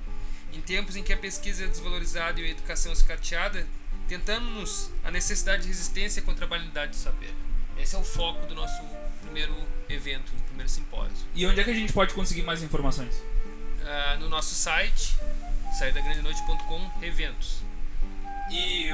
[0.53, 3.67] Em tempos em que a pesquisa é desvalorizada e a educação é escateada,
[4.07, 7.33] tentando-nos a necessidade de resistência contra a banalidade do saber.
[7.77, 8.83] Esse é o foco do nosso
[9.21, 9.55] primeiro
[9.89, 11.25] evento, no primeiro simpósio.
[11.33, 13.15] E onde é que a gente pode conseguir mais informações?
[13.83, 15.17] Ah, no nosso site,
[15.79, 17.63] saídagrandenoite.com, eventos.
[18.51, 18.89] E.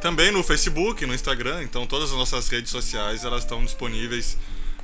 [0.00, 4.36] Também no Facebook, no Instagram, então todas as nossas redes sociais elas estão disponíveis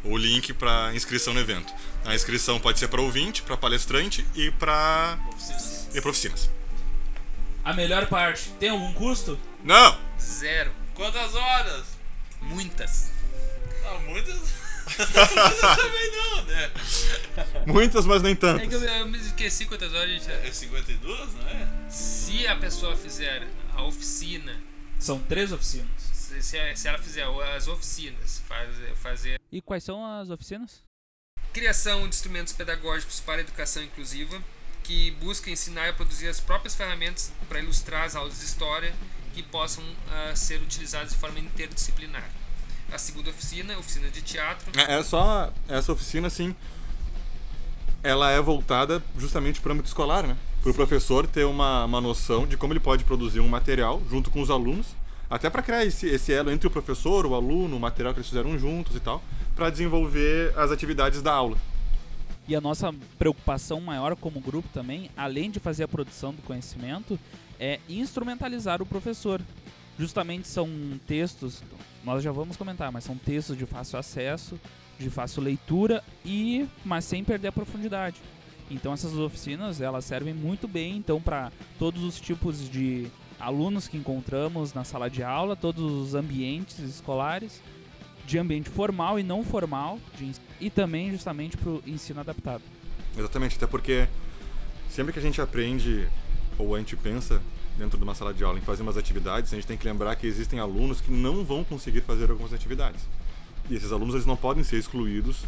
[0.04, 1.72] o link para inscrição no evento.
[2.04, 5.18] A inscrição pode ser para ouvinte, para palestrante e para
[5.94, 6.48] e para oficinas.
[7.64, 9.38] A melhor parte, tem algum custo?
[9.62, 9.98] Não!
[10.20, 10.70] Zero.
[10.94, 11.84] Quantas horas?
[12.40, 13.10] Muitas.
[13.84, 14.38] Ah, muitas.
[14.88, 16.70] muitas também não, né?
[17.66, 18.68] Muitas, mas nem É tantas.
[18.68, 20.30] que eu, eu me esqueci quantas horas a gente.
[20.30, 21.68] É 52, não é?
[21.90, 24.56] Se a pessoa fizer a oficina,
[24.98, 26.07] São três oficinas.
[26.28, 27.24] Se, se- se ela fizer
[27.56, 30.82] as oficinas, fazer, fazer E quais são as oficinas?
[31.52, 34.40] criação de instrumentos pedagógicos para a educação inclusiva,
[34.84, 38.94] que busca ensinar e produzir as próprias ferramentas para ilustrar as aulas de história
[39.34, 42.28] que possam ah, ser utilizadas de forma interdisciplinar.
[42.92, 46.54] A segunda oficina, oficina de teatro, É é só essa oficina, assim,
[48.02, 50.36] ela é voltada justamente para o âmbito escolar, né?
[50.62, 54.30] Para o professor ter uma, uma noção de como ele pode produzir um material junto
[54.30, 54.86] com os alunos,
[55.30, 58.28] até para criar esse, esse elo entre o professor, o aluno, o material que eles
[58.28, 59.22] fizeram juntos e tal,
[59.54, 61.56] para desenvolver as atividades da aula.
[62.46, 67.18] E a nossa preocupação maior como grupo também, além de fazer a produção do conhecimento,
[67.60, 69.40] é instrumentalizar o professor.
[69.98, 70.70] Justamente são
[71.06, 71.62] textos,
[72.02, 74.58] nós já vamos comentar, mas são textos de fácil acesso,
[74.98, 78.16] de fácil leitura e mas sem perder a profundidade.
[78.70, 83.96] Então essas oficinas, elas servem muito bem então para todos os tipos de alunos que
[83.96, 87.60] encontramos na sala de aula, todos os ambientes escolares,
[88.26, 92.62] de ambiente formal e não formal, de e também justamente para o ensino adaptado.
[93.16, 94.08] Exatamente, até porque
[94.90, 96.08] sempre que a gente aprende
[96.58, 97.40] ou a gente pensa
[97.76, 100.16] dentro de uma sala de aula em fazer umas atividades, a gente tem que lembrar
[100.16, 103.06] que existem alunos que não vão conseguir fazer algumas atividades.
[103.70, 105.44] E esses alunos eles não podem ser excluídos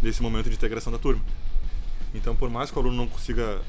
[0.00, 1.22] desse momento de integração da turma.
[2.14, 3.60] Então, por mais que o aluno não consiga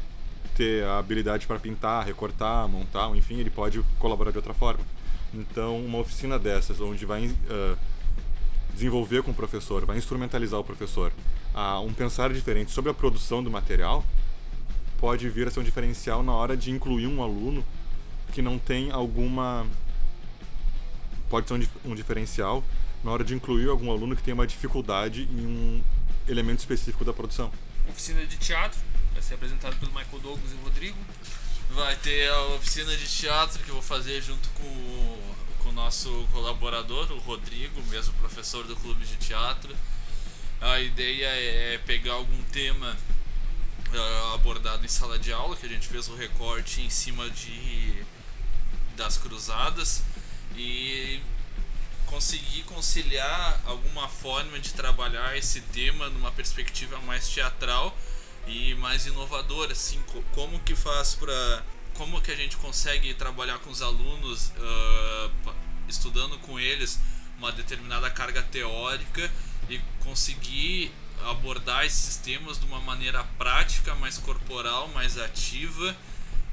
[0.56, 4.84] ter a habilidade para pintar, recortar, montar, enfim, ele pode colaborar de outra forma.
[5.34, 7.76] Então, uma oficina dessas, onde vai ah,
[8.74, 11.12] desenvolver com o professor, vai instrumentalizar o professor
[11.54, 14.04] a um pensar diferente sobre a produção do material,
[15.00, 17.66] pode vir a ser um diferencial na hora de incluir um aluno
[18.32, 19.66] que não tem alguma.
[21.30, 22.64] Pode ser um, um diferencial
[23.04, 25.84] na hora de incluir algum aluno que tem uma dificuldade em um
[26.28, 27.52] elemento específico da produção.
[27.88, 28.80] oficina de teatro,
[29.16, 30.98] vai ser apresentado pelo Michael Douglas e o Rodrigo.
[31.70, 35.72] Vai ter a oficina de teatro que eu vou fazer junto com o, com o
[35.72, 39.74] nosso colaborador, o Rodrigo, mesmo professor do clube de teatro.
[40.60, 42.96] A ideia é pegar algum tema
[43.94, 48.04] ah, abordado em sala de aula, que a gente fez o recorte em cima de
[48.98, 50.04] das cruzadas
[50.56, 51.20] e
[52.06, 57.98] conseguir conciliar alguma forma de trabalhar esse tema numa perspectiva mais teatral
[58.48, 61.64] e mais inovadora, assim, co- como que faz para
[61.96, 64.52] como que a gente consegue trabalhar com os alunos
[65.44, 65.54] pa-
[65.88, 67.00] estudando com eles
[67.38, 69.32] uma determinada carga teórica
[69.70, 70.92] e conseguir
[71.24, 75.96] abordar esses temas de uma maneira prática, mais corporal, mais ativa,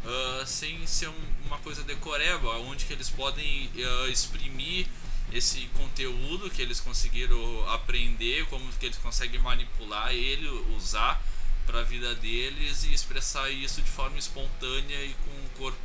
[0.05, 4.87] ah, sem ser um- uma coisa decoreba, onde que eles podem ah, exprimir
[5.33, 11.21] esse conteúdo que eles conseguiram aprender, como que eles conseguem manipular ele, usar
[11.67, 15.79] para a vida deles e expressar isso de forma espontânea e com o corpo.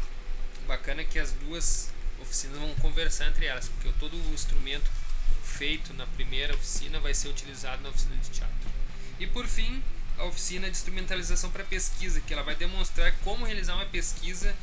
[0.67, 1.89] Bacana que as duas
[2.21, 4.89] oficinas vão conversar entre elas, porque todo o instrumento
[5.43, 8.69] feito na primeira oficina vai ser utilizado na oficina de teatro.
[9.19, 9.81] E por fim,
[10.17, 14.53] a oficina de instrumentalização para pesquisa, que ela vai demonstrar como realizar uma pesquisa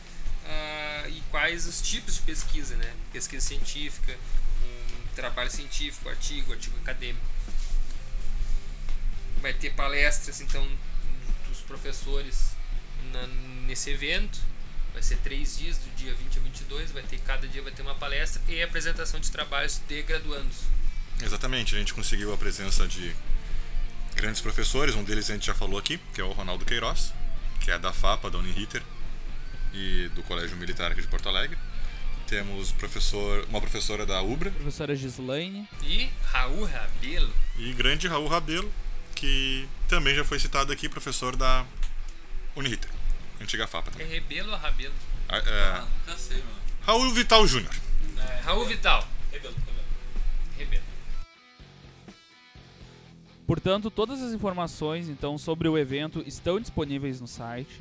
[0.47, 2.95] ah, e quais os tipos de pesquisa, né?
[3.13, 4.17] Pesquisa científica,
[4.63, 7.25] um trabalho científico, artigo, artigo acadêmico.
[9.41, 10.67] Vai ter palestras, então,
[11.65, 12.53] professores
[13.13, 13.27] na-
[13.67, 14.39] nesse evento.
[14.93, 16.93] Vai ser três dias, do dia 20 a 22.
[16.93, 20.59] Vai ter cada dia vai ter uma palestra e apresentação de trabalhos de graduandos.
[21.23, 23.15] Exatamente, a gente conseguiu a presença de
[24.15, 27.13] grandes professores, um deles a gente já falou aqui, que é o Ronaldo Queiroz,
[27.61, 28.83] que é da FAPA, da Uniriter
[29.73, 31.59] e do Colégio Militar aqui de Porto Alegre.
[32.29, 37.33] Temos professor, uma professora da UBRA Professora Gislaine, E Raul Rabelo.
[37.59, 38.73] e grande Raul Rabelo,
[39.25, 41.65] que também já foi citado aqui, professor da
[42.55, 42.91] Uniriter,
[43.41, 43.89] antiga FAPA.
[43.89, 44.07] É também.
[44.07, 44.93] Rebelo ou Rabelo?
[45.31, 46.51] Ah, Ah, é, nunca sei, mano.
[46.83, 47.75] Raul Vital Júnior.
[48.19, 49.09] É, Raul Vital.
[49.33, 49.79] Rebelo, rebelo.
[50.59, 50.83] Rebelo.
[53.47, 57.81] Portanto, todas as informações então sobre o evento estão disponíveis no site.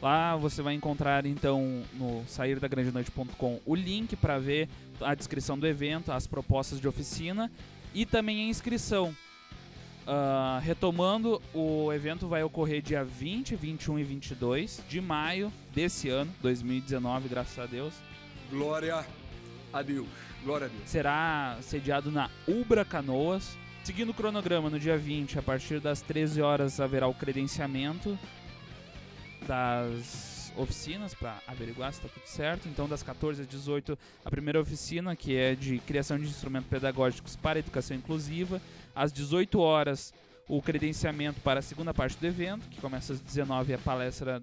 [0.00, 4.68] Lá você vai encontrar então no sairdagrandenoite.com o link para ver
[5.00, 7.50] a descrição do evento, as propostas de oficina
[7.92, 9.16] e também a inscrição.
[10.06, 16.32] Ah, retomando, o evento vai ocorrer dia 20, 21 e 22 de maio desse ano,
[16.40, 17.92] 2019, graças a Deus.
[18.48, 19.04] Glória
[19.72, 20.06] a Deus.
[20.44, 20.88] Glória a Deus.
[20.88, 23.58] será sediado na Ubra Canoas.
[23.82, 28.16] Seguindo o cronograma, no dia 20, a partir das 13 horas, haverá o credenciamento
[29.46, 32.68] das oficinas para averiguar se está tudo certo.
[32.68, 37.36] Então, das 14 às 18, a primeira oficina, que é de criação de instrumentos pedagógicos
[37.36, 38.60] para educação inclusiva.
[38.96, 40.14] Às 18 horas,
[40.48, 44.42] o credenciamento para a segunda parte do evento, que começa às 19 a palestra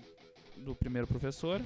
[0.57, 1.59] do primeiro professor.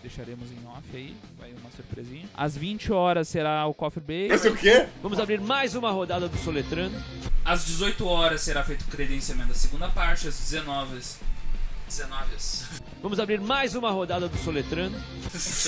[0.00, 2.26] Deixaremos em off aí, vai uma surpresinha.
[2.34, 4.28] Às 20 horas será o Coffee Break.
[4.30, 4.86] Mas o quê?
[5.02, 6.96] Vamos abrir mais uma rodada do Soletrando.
[7.44, 10.98] Às 18 horas será feito o credenciamento da segunda parte, às 19
[11.90, 12.30] 19
[13.02, 14.96] Vamos abrir mais uma rodada do Soletrando.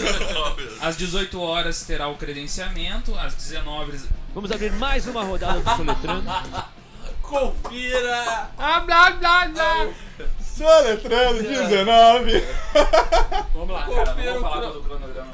[0.81, 3.99] Às 18 horas terá o credenciamento, às 19
[4.35, 6.31] Vamos abrir mais uma rodada do Soletrando.
[7.21, 8.51] Confira!
[8.57, 9.93] Ah, blá blá blá.
[10.41, 12.33] Soletrando 19.
[13.53, 15.33] Vamos lá, cara, vamos falar do cronograma.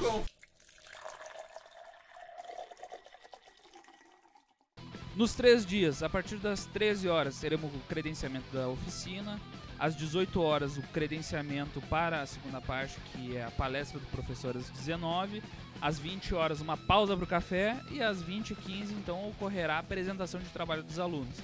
[5.14, 9.40] Nos três dias, a partir das 13 horas, teremos o credenciamento da oficina.
[9.78, 14.56] Às 18 horas, o credenciamento para a segunda parte, que é a palestra do professor
[14.56, 15.42] às 19.
[15.80, 17.76] Às 20 horas, uma pausa para o café.
[17.90, 21.36] E às 20 e 15, então, ocorrerá a apresentação de trabalho dos alunos.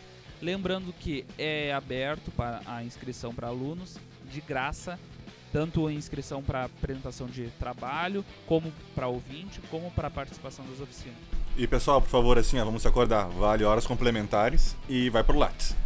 [0.42, 3.97] Lembrando que é aberto para a inscrição para alunos,
[4.31, 4.99] de graça,
[5.53, 11.16] tanto a inscrição para apresentação de trabalho, como para ouvinte, como para participação das oficinas.
[11.57, 13.29] E pessoal, por favor, assim, ó, vamos se acordar.
[13.29, 15.77] Vale horas complementares e vai pro Lattes.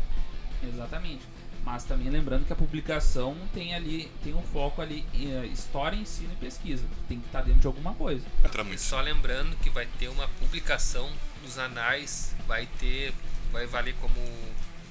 [0.67, 1.38] Exatamente.
[1.71, 5.95] Mas também lembrando que a publicação tem ali, tem um foco ali em eh, história,
[5.95, 6.83] ensino e pesquisa.
[7.07, 8.25] Tem que estar dentro de alguma coisa.
[8.65, 8.81] Muito.
[8.81, 13.13] Só lembrando que vai ter uma publicação nos anais, vai ter,
[13.53, 14.15] vai valer como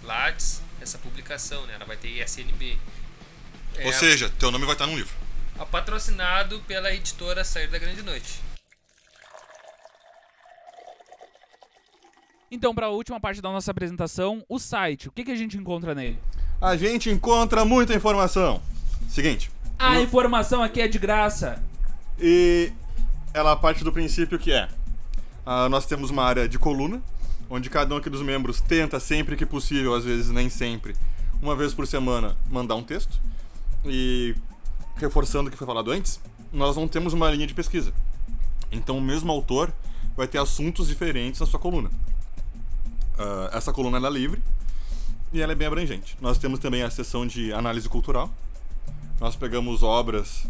[0.04, 1.74] Lattes essa publicação, né?
[1.74, 2.78] Ela vai ter ISNB.
[3.78, 5.16] É, Ou seja, teu nome vai estar num livro.
[5.58, 8.40] a- patrocinado pela editora Sair da Grande Noite.
[12.52, 15.08] Então, para a última parte da nossa apresentação, o site.
[15.10, 16.20] O que, que a gente encontra nele?
[16.60, 18.62] A gente encontra muita informação.
[19.08, 21.62] Seguinte, A informação aqui é de graça.
[22.20, 22.72] E
[23.32, 24.67] ela parte do princípio que é:
[25.46, 27.00] ah, nós temos uma área de coluna,
[27.48, 30.96] onde cada um aqui dos membros tenta sempre que possível, às vezes nem sempre,
[31.41, 33.20] uma vez por semana, mandar um texto.
[33.86, 34.36] E
[34.96, 36.20] reforçando o que foi falado antes,
[36.52, 37.93] nós não temos uma linha de pesquisa.
[38.72, 39.72] Então o mesmo autor
[40.15, 41.91] vai ter assuntos diferentes na sua coluna.
[43.15, 44.41] Ah, essa coluna é livre
[45.38, 46.17] e ela é bem abrangente.
[46.19, 48.30] Nós temos também a seção de análise cultural.
[49.19, 50.47] Nós pegamos obras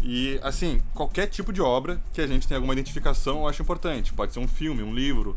[0.00, 4.12] e, assim, qualquer tipo de obra que a gente tenha alguma identificação eu acho importante.
[4.12, 5.36] Pode ser um filme, um livro,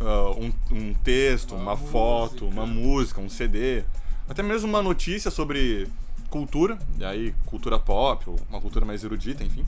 [0.00, 3.82] ah, um, um texto, uma, foto, uma música, um CD.
[4.28, 5.88] Até mesmo uma notícia sobre
[6.30, 9.64] cultura, e aí cultura pop, ou uma cultura mais erudita, enfim.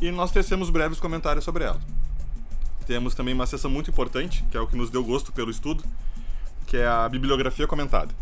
[0.00, 1.80] E nós tecemos breves comentários sobre ela.
[2.86, 5.84] Temos também uma seção muito importante, que é o que nos deu gosto pelo estudo,
[6.70, 8.14] que é a bibliografia comentada.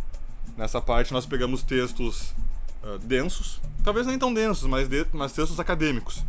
[0.57, 2.35] Nessa parte nós pegamos textos
[2.83, 6.25] ah, densos, talvez nem tão densos, mas, de, mas textos acadêmicos,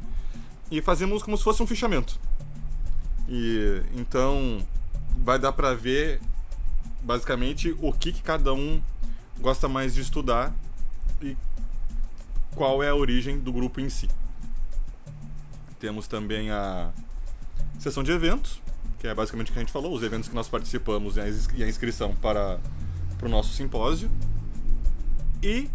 [0.70, 2.20] e fazemos como se fosse um fichamento.
[3.26, 4.60] E então
[5.24, 6.20] vai dar pra ver
[7.02, 8.82] basicamente o que, que cada um
[9.40, 10.54] gosta mais de estudar
[11.22, 11.38] e
[12.54, 14.10] qual é a origem do grupo em si.
[15.80, 16.92] Temos também a
[17.80, 18.62] seção de eventos,
[19.00, 21.28] que é basicamente o que a gente falou, os eventos que nós participamos e a
[21.30, 22.60] ins- a inscrição para,
[23.18, 24.10] para o nosso simpósio.
[25.42, 25.70] E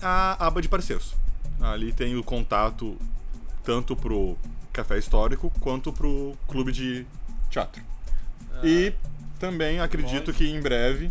[0.00, 1.14] a aba de parceiros.
[1.60, 2.96] Ali tem o contato
[3.62, 4.36] tanto pro
[4.72, 7.06] Café Histórico quanto pro Clube de
[7.50, 7.82] Teatro.
[8.64, 8.92] e
[9.38, 11.10] também acredito que em breve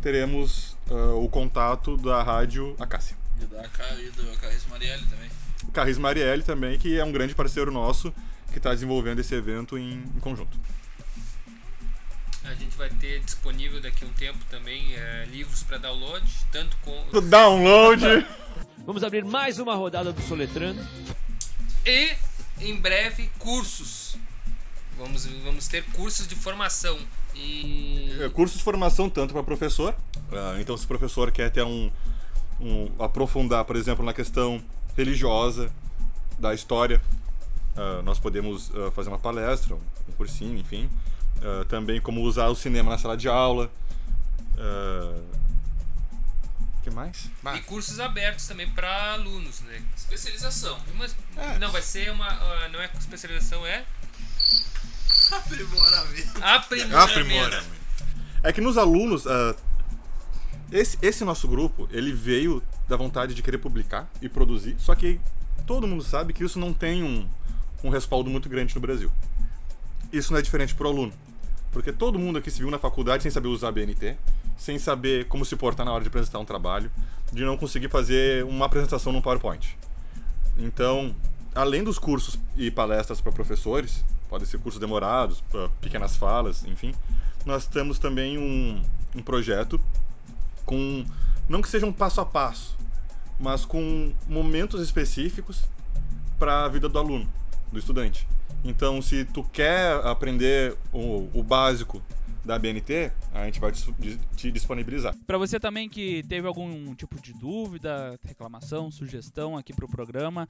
[0.00, 3.16] teremos ah, o contato da rádio Acácia.
[3.40, 3.64] E da
[3.98, 5.30] e do Carris Marielle também.
[5.72, 8.12] Carris Marielle também, que é um grande parceiro nosso
[8.52, 10.56] que está desenvolvendo esse evento em, em conjunto.
[12.44, 16.76] A gente vai ter disponível daqui a um tempo também é, livros para download, tanto
[16.78, 18.02] com Download!
[18.86, 20.86] Vamos abrir mais uma rodada do Soletrando.
[21.86, 22.14] e
[22.60, 24.16] em breve cursos.
[24.98, 26.96] Vamos, vamos ter cursos de formação
[27.34, 29.94] e É, curso de formação tanto para professor.
[30.30, 31.90] ah, então, se o professor quer ter um,
[32.60, 34.62] um- aprofundar, por exemplo, na questão
[34.96, 35.72] religiosa
[36.38, 37.00] da história,
[37.76, 40.88] ah, nós podemos ah, fazer uma palestra, um cursinho, enfim.
[41.44, 43.70] Ah, também como usar o cinema na sala de aula.
[46.78, 47.30] O que mais?
[47.56, 49.82] e cursos abertos também para alunos, né?
[49.96, 50.78] Especialização.
[50.96, 51.58] Mas, É.
[51.58, 53.84] Não vai ser uma, ah, não é especialização, é
[55.32, 56.44] Aprimoramento.
[56.96, 57.84] aprimoramento.
[58.42, 59.54] É que nos alunos, ah,
[60.70, 65.20] esse, esse nosso grupo, ele veio da vontade de querer publicar e produzir, só que
[65.66, 67.28] todo mundo sabe que isso não tem um,
[67.82, 69.10] um respaldo muito grande no Brasil.
[70.12, 71.12] Isso não é diferente pro aluno,
[71.74, 74.16] porque todo mundo aqui se viu na faculdade sem saber usar BNT,
[74.56, 76.88] sem saber como se portar na hora de apresentar um trabalho,
[77.32, 79.76] de não conseguir fazer uma apresentação num PowerPoint.
[80.56, 81.12] Então,
[81.52, 85.42] além dos cursos e palestras para professores, podem ser cursos demorados,
[85.80, 86.94] pequenas falas, enfim,
[87.44, 88.80] nós temos também um,
[89.16, 89.80] um projeto
[90.64, 91.04] com
[91.48, 92.78] não que seja um passo a passo,
[93.38, 95.64] mas com momentos específicos
[96.38, 97.28] para a vida do aluno,
[97.72, 98.28] do estudante.
[98.64, 102.02] Então, se tu quer aprender o, o básico
[102.44, 105.14] da BNT, a gente vai te, disponibilizar.
[105.26, 110.48] Para você também que teve algum tipo de dúvida, reclamação, sugestão aqui para o programa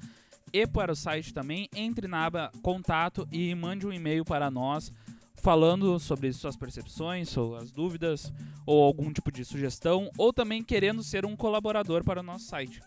[0.53, 4.93] e para o site também, entre na aba contato e mande um e-mail para nós
[5.35, 8.33] falando sobre suas percepções, suas dúvidas
[8.65, 12.81] ou algum tipo de sugestão ou também querendo ser um colaborador para o nosso site.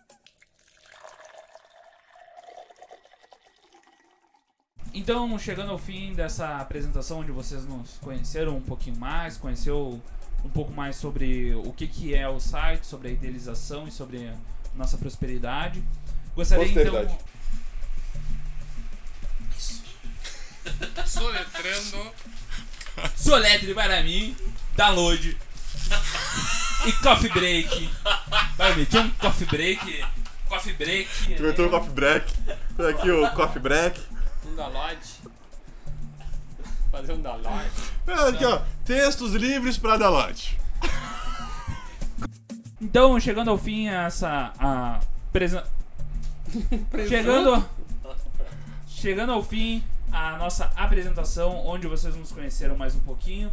[4.97, 10.01] Então, chegando ao fim dessa apresentação onde vocês nos conheceram um pouquinho mais, conheceu
[10.43, 14.27] um pouco mais sobre o que, que é o site, sobre a idealização e sobre
[14.27, 14.33] a
[14.73, 15.83] nossa prosperidade.
[16.35, 17.15] Gostaria Posteridade.
[20.65, 21.05] então.
[21.05, 22.11] Soletrando.
[23.15, 24.35] Soletre para mim,
[24.75, 25.37] download
[26.87, 27.89] e coffee break.
[28.57, 30.05] Vai meter um coffee break.
[30.49, 31.35] Coffee break.
[31.35, 32.33] Tu meteu o coffee break.
[32.89, 34.16] Aqui o coffee break.
[34.47, 34.99] Um download.
[36.91, 37.69] Fazer um download.
[38.07, 38.61] Ah, Aqui, ó.
[38.85, 40.57] Textos livres para download.
[42.81, 44.99] Então, chegando ao fim essa a
[45.31, 45.61] presen...
[47.07, 47.65] chegando
[48.87, 53.51] chegando ao fim a nossa apresentação onde vocês nos conheceram mais um pouquinho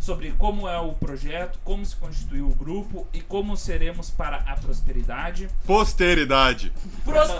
[0.00, 4.56] sobre como é o projeto, como se constituiu o grupo e como seremos para a
[4.56, 5.48] prosperidade.
[5.66, 6.72] Posteridade.
[7.04, 7.30] Pros...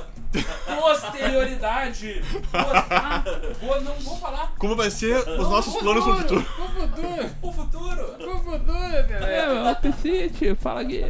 [0.67, 2.23] Posterioridade.
[2.31, 2.51] Pos-
[2.91, 3.25] Ah,
[3.61, 4.53] vou, não vou falar.
[4.59, 6.41] Como vai ser os nossos planos no futuro?
[6.59, 7.31] O futuro.
[7.43, 8.35] O futuro.
[8.35, 9.25] O futuro, meu.
[9.27, 11.05] É, Piscite, fala aqui.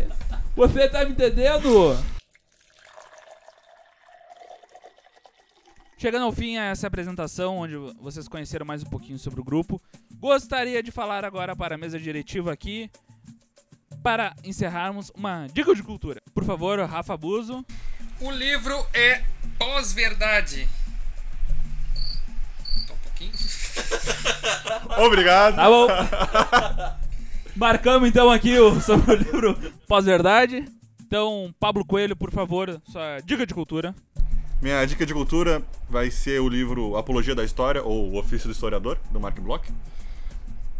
[0.56, 1.96] Você tá me entendendo?
[6.00, 9.78] Chegando ao fim a essa apresentação, onde vocês conheceram mais um pouquinho sobre o grupo,
[10.14, 12.90] gostaria de falar agora para a mesa diretiva aqui,
[14.02, 16.22] para encerrarmos uma dica de cultura.
[16.32, 17.62] Por favor, Rafa Buzo.
[18.18, 19.22] O livro é
[19.58, 20.66] Pós-Verdade.
[22.86, 23.32] Só um pouquinho.
[25.04, 25.56] Obrigado.
[25.56, 25.86] Tá bom.
[27.54, 30.64] Marcamos então aqui o, sobre o livro Pós-Verdade.
[31.02, 33.94] Então, Pablo Coelho, por favor, sua dica de cultura.
[34.60, 38.52] Minha dica de cultura vai ser o livro Apologia da História, ou O Ofício do
[38.52, 39.66] Historiador, do Mark Bloch.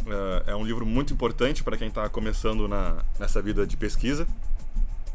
[0.05, 4.27] É- É um livro muito importante para quem está começando na, nessa vida de pesquisa,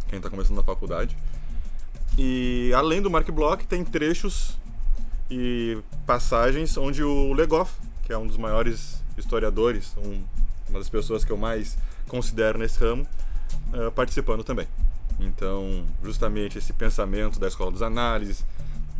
[0.08, 1.16] quem está começando na faculdade.
[2.18, 4.56] E além do Mark Bloch, tem trechos
[5.30, 7.72] e passagens onde o Legoff,
[8.04, 10.22] que é um dos maiores historiadores, um-
[10.68, 11.76] uma das pessoas que eu mais
[12.08, 13.06] considero nesse ramo,
[13.72, 14.66] eh, participando também.
[15.18, 18.44] Então, justamente esse pensamento da escola dos análises,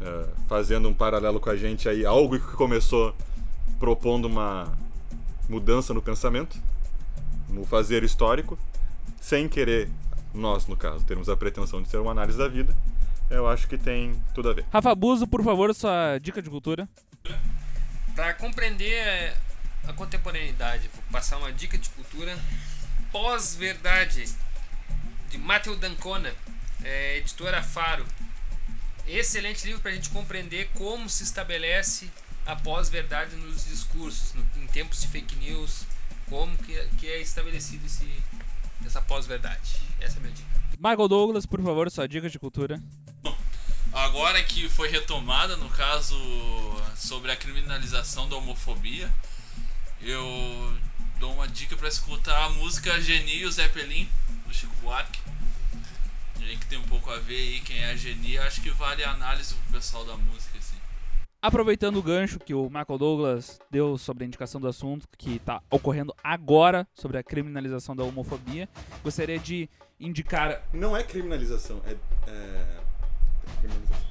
[0.01, 3.15] eh, fazendo um paralelo com a gente aí, algo que começou
[3.79, 4.77] propondo uma
[5.49, 6.59] mudança no pensamento,
[7.49, 8.59] no fazer histórico,
[9.21, 9.89] sem querer,
[10.35, 12.77] nós no caso, termos a pretensão de ser uma análise da vida,
[13.31, 14.65] eu acho que tem tudo a ver.
[14.73, 16.89] Rafa Buzo, por favor, sua dica de cultura.
[18.15, 19.35] Para compreender
[19.87, 22.37] a contemporaneidade, vou passar uma dica de cultura.
[23.11, 24.25] Pós-Verdade,
[25.29, 26.33] de Matheus Dancona,
[26.83, 28.05] é, editora Faro.
[29.07, 32.11] Excelente livro para a gente compreender como se estabelece
[32.45, 35.85] a pós-verdade nos discursos, no- em tempos de fake news,
[36.29, 38.09] como que, é- que é estabelecido esse,
[38.85, 39.77] essa pós-verdade.
[40.01, 40.49] Essa é a minha dica.
[40.79, 42.83] Michael Douglas, por favor, sua dica de cultura.
[43.93, 46.15] Agora que foi retomada, no caso,
[46.97, 49.11] sobre a criminalização da homofobia,
[50.03, 50.77] eu
[51.19, 54.07] dou uma dica pra escutar a música Geni e o Zeppelin,
[54.47, 55.19] do Chico Buarque.
[56.57, 59.05] E que tem um pouco a ver aí quem é a Geni, acho que vale
[59.05, 60.77] a análise pro pessoal da música, assim.
[61.43, 65.61] Aproveitando o gancho que o Michael Douglas deu sobre a indicação do assunto que está
[65.71, 68.69] ocorrendo agora sobre a criminalização da homofobia,
[69.05, 69.69] gostaria de
[70.01, 70.63] indicar.
[70.73, 71.93] Não é criminalização, é.
[72.31, 72.67] é...
[73.61, 74.07] criminalização.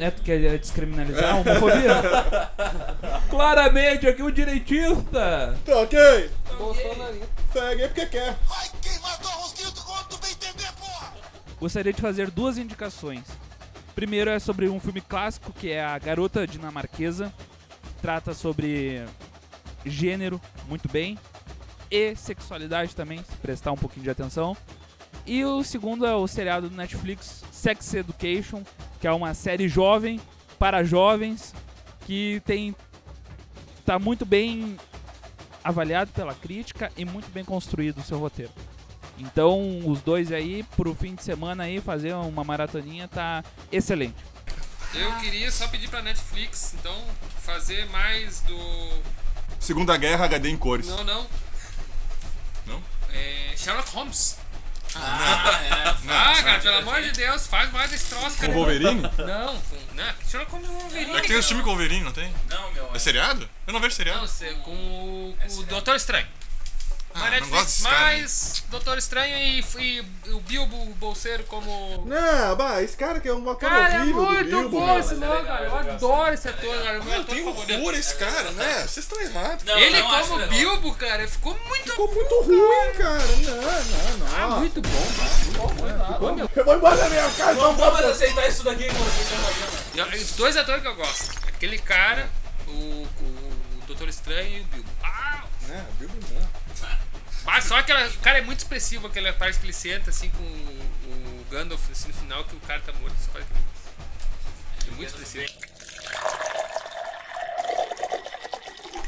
[0.00, 2.02] É, tu quer descriminalizar a homofobia?
[3.30, 5.58] Claramente, aqui o direitista!
[5.64, 6.30] Tá ok!
[7.52, 8.36] Segue aí porque quer.
[11.60, 13.24] Gostaria de fazer duas indicações.
[13.94, 17.32] Primeiro é sobre um filme clássico que é A Garota Dinamarquesa.
[18.00, 19.04] Trata sobre
[19.84, 21.18] gênero muito bem
[21.90, 24.56] e sexualidade também, se prestar um pouquinho de atenção.
[25.26, 28.62] E o segundo é o seriado do Netflix Sex Education,
[29.00, 30.20] que é uma série jovem
[30.58, 31.54] para jovens
[32.06, 32.74] que tem
[33.84, 34.76] tá muito bem
[35.64, 38.52] avaliado pela crítica e muito bem construído o seu roteiro.
[39.18, 43.42] Então, os dois aí, pro fim de semana aí, fazer uma maratoninha tá
[43.72, 44.16] excelente.
[44.94, 46.96] Eu queria só pedir pra Netflix, então,
[47.42, 49.02] fazer mais do.
[49.60, 50.86] Segunda Guerra HD em cores.
[50.88, 51.26] Não, não.
[52.66, 52.82] Não?
[53.12, 53.52] É.
[53.56, 54.38] Sherlock Holmes.
[54.94, 56.10] Ah, é.
[56.10, 58.52] Ah, cara, pelo amor de Deus, faz mais esse troço, Com cara.
[58.52, 59.02] o Wolverine?
[59.02, 60.14] Não, com- né?
[60.26, 61.16] Sherlock Holmes é Wolverine.
[61.16, 62.32] É que tem os filmes com o Wolverine, não tem?
[62.48, 62.90] Não, meu.
[62.94, 63.48] É seriado?
[63.66, 64.20] Eu não vejo seriado.
[64.20, 66.26] Não, com o, com o Doutor Estranho.
[67.18, 67.98] Ah, não Netflix, gosto desse cara.
[68.00, 72.04] mais Doutor Estranho e, e o Bilbo Bolseiro como.
[72.06, 74.86] Não, bah, esse cara que é um ator Cara, é horrível do muito Bilbo, bom
[74.86, 74.98] meu.
[75.00, 75.64] esse nome, cara.
[75.64, 76.96] Eu adoro esse ator, cara.
[76.96, 78.74] é o Eu tenho horror esse cara, né?
[78.86, 79.64] Vocês estão errados.
[79.64, 80.48] Não, Ele não como legal.
[80.48, 83.18] Bilbo, cara, ficou muito Ficou muito ruim, cara.
[83.18, 84.36] Não, não, não.
[84.36, 85.28] Ah, muito bom, cara.
[85.30, 86.50] Ficou, meu.
[86.54, 90.32] Eu vou embora da minha casa, Não vou mais aceitar isso daqui com vocês Os
[90.32, 91.38] dois atores que eu gosto.
[91.46, 92.28] Aquele cara,
[92.66, 93.04] o, o,
[93.82, 94.88] o Doutor Estranho e o Bilbo.
[95.02, 96.48] Ah, É, Bilbo não.
[97.52, 98.06] Mas só aquela.
[98.06, 101.90] O cara é muito expressivo, aquela parte que ele senta assim com o, o Gandalf
[101.90, 103.16] assim, no final que o cara tá morto.
[103.20, 103.46] Só aquele-
[104.86, 105.68] É muito expressivo.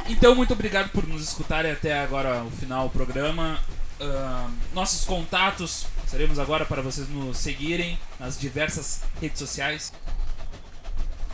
[0.08, 3.60] Então, muito obrigado por nos escutarem até agora o final do programa.
[4.00, 9.92] Ahn, nossos contatos seremos agora para vocês nos seguirem nas diversas redes sociais.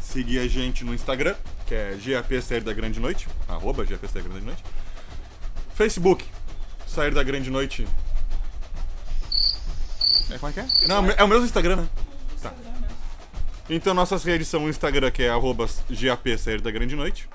[0.02, 1.36] Seguir a gente no Instagram,
[1.66, 4.62] que é GAP Sair da Grande Noite, arroba GAP Sair da Grande Noite.
[5.74, 6.24] Facebook,
[6.96, 7.86] Sair da Grande Noite.
[10.30, 10.88] É, como é que é?
[10.88, 11.88] Não, é o mesmo Instagram, né?
[12.42, 12.54] Tá.
[13.68, 17.28] Então nossas redes são o Instagram, que é arroba GAP Sair da Grande Noite.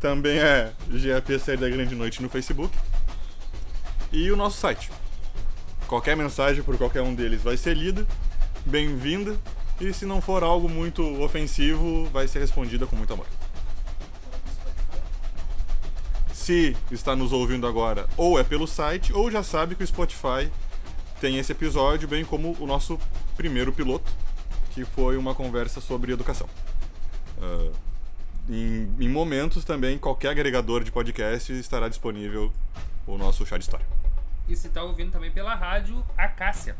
[0.00, 2.76] Também é GAP Sair da Grande Noite no Facebook.
[4.10, 4.90] E o nosso site.
[5.86, 8.04] Qualquer mensagem por qualquer um deles vai ser lida,
[8.66, 9.38] bem-vinda,
[9.80, 13.26] e se não for algo muito ofensivo, vai ser respondida com muito amor.
[16.44, 20.52] Se está nos ouvindo agora, ou é pelo site, ou já sabe que o Spotify
[21.18, 23.00] tem esse episódio, bem como o nosso
[23.34, 24.12] primeiro piloto,
[24.72, 26.46] que foi uma conversa sobre educação.
[27.40, 27.72] Ah,
[28.46, 32.52] em, em momentos também, qualquer agregador de podcast estará disponível
[33.06, 33.86] o nosso chá de história.
[34.46, 36.76] E se tá ouvindo também pela rádio Acácia.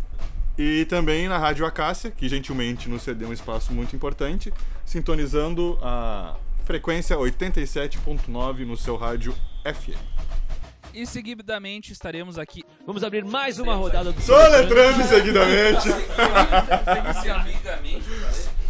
[0.58, 4.52] E também na Rádio Acácia, que gentilmente nos cedeu um espaço muito importante,
[4.84, 6.36] sintonizando a
[6.66, 9.34] frequência 87.9 no seu rádio
[9.64, 9.98] FM.
[10.92, 12.62] E seguidamente estaremos aqui.
[12.86, 15.88] Vamos abrir mais uma rodada do Soletrando seguidamente.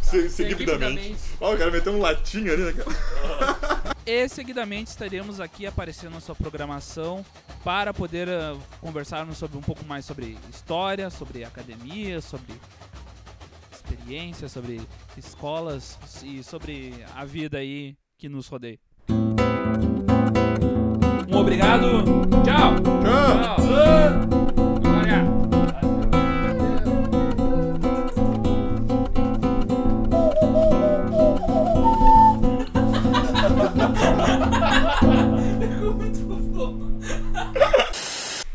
[0.03, 1.19] Se- Seguidamente.
[1.41, 3.95] Ó, o cara meteu um latinho ali, né, cara?
[4.07, 7.25] E seguidamente estaremos aqui aparecendo na sua programação
[7.65, 12.55] para poder ah, conversarmos sobre um pouco mais sobre história, sobre academia, sobre
[13.73, 14.81] experiência, sobre
[15.17, 18.79] escolas e sobre a vida aí que nos rodeia.
[21.55, 22.03] Obrigado.
[22.43, 22.75] Tchau.
[23.07, 23.57] Ah,
[24.83, 25.25] Olha.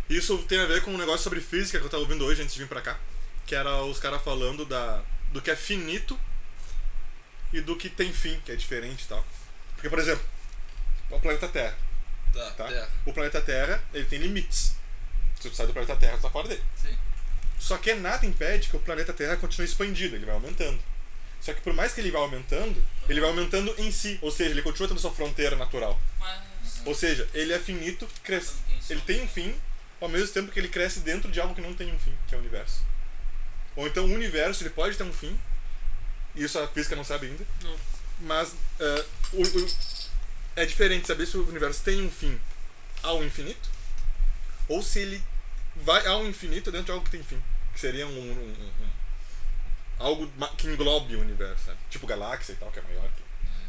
[0.10, 2.54] Isso tem a ver com um negócio sobre física que eu tava ouvindo hoje antes
[2.54, 3.00] de vir pra cá.
[3.45, 6.20] Que era os caras falando da, do que é finito
[7.54, 9.26] e do que tem fim, que é diferente e tal.
[9.76, 10.26] Porque, por exemplo,
[11.10, 11.89] o planeta Terra.
[12.34, 12.68] Tá, Tá?
[12.68, 12.90] terra.
[13.06, 14.74] O planeta Terra, ele tem limites.
[15.40, 16.64] Se tu sai do planeta Terra, tu tá fora dele.
[16.82, 16.96] Sim.
[17.60, 20.80] Só que nada impede que o planeta Terra continue expandindo, ele vai aumentando.
[21.42, 24.50] Só que por mais que ele vá aumentando, ele vai aumentando em si, ou seja,
[24.52, 26.00] ele continua tendo sua fronteira natural.
[26.20, 26.42] Mas.
[26.86, 28.56] Ou seja, ele é finito, cresce.
[28.90, 29.56] Ele tem um fim,
[30.02, 32.36] ao mesmo tempo que ele cresce dentro de algo que não tem um fim, que
[32.36, 32.82] é o universo.
[33.76, 35.38] Ou então o universo ele pode ter um fim,
[36.36, 37.46] isso a física não sabe ainda.
[37.64, 37.76] Não.
[38.22, 39.70] Mas eh, o- o-
[40.62, 42.39] é diferente saber se o universo tem um fim
[43.03, 43.70] ao infinito,
[44.68, 45.24] ou se ele
[45.76, 47.41] vai ao infinito dentro de algo que tem fim.
[47.74, 48.89] Que seria um, um- um- um-
[49.99, 51.78] algo que englobe o universo, sabe?
[51.89, 53.10] Tipo galáxia e tal, que é maior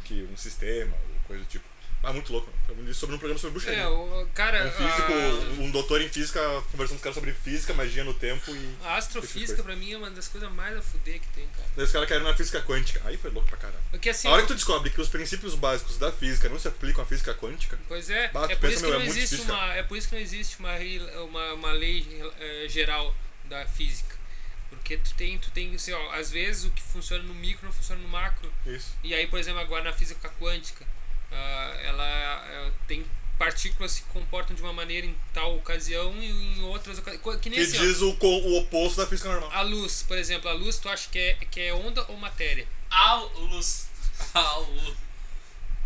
[0.03, 1.65] que, que um sistema, ou coisa do tipo.
[2.03, 2.89] Mas muito louco, né?
[2.89, 3.83] Isso sobre um programa sobre bruxaria.
[3.83, 4.65] É, o cara.
[4.65, 6.39] Um físico, a- um doutor em física
[6.71, 8.75] conversando com os caras sobre física, magia no tempo e.
[8.83, 11.67] A astrofísica pra mim é uma das coisas mais a fuder que tem, cara.
[11.75, 13.01] Daí os caras caíram na física quântica.
[13.05, 13.83] Aí foi louco pra caralho.
[13.91, 14.27] Porque assim.
[14.27, 17.05] A hora que tu descobre que os princípios básicos da física não se aplicam à
[17.05, 19.53] física quântica, Pois é, Bah, é por, pensa, isso que meu, não é existe difícil,
[19.53, 20.75] uma, é por isso que não existe uma,
[21.23, 22.07] uma, uma lei
[22.39, 23.13] eh, geral
[23.45, 24.15] da física.
[24.71, 27.73] Porque tu tem, tu tem assim, ó, às vezes o que funciona no micro não
[27.73, 28.51] funciona no macro.
[28.65, 28.95] isso.
[29.03, 30.83] E aí, por exemplo, agora na física quântica,
[31.31, 33.05] ah, ela eh, tem
[33.37, 36.29] partículas que se comportam de uma maneira em tal ocasião e
[36.59, 37.39] em outras ocasiões.
[37.41, 39.49] Que nem Que assim, ó, diz o, co- o oposto da física normal.
[39.51, 42.67] a luz, por exemplo, a luz tu acha que é, que é onda ou matéria?
[42.89, 43.89] A luz.
[44.35, 44.93] A luz.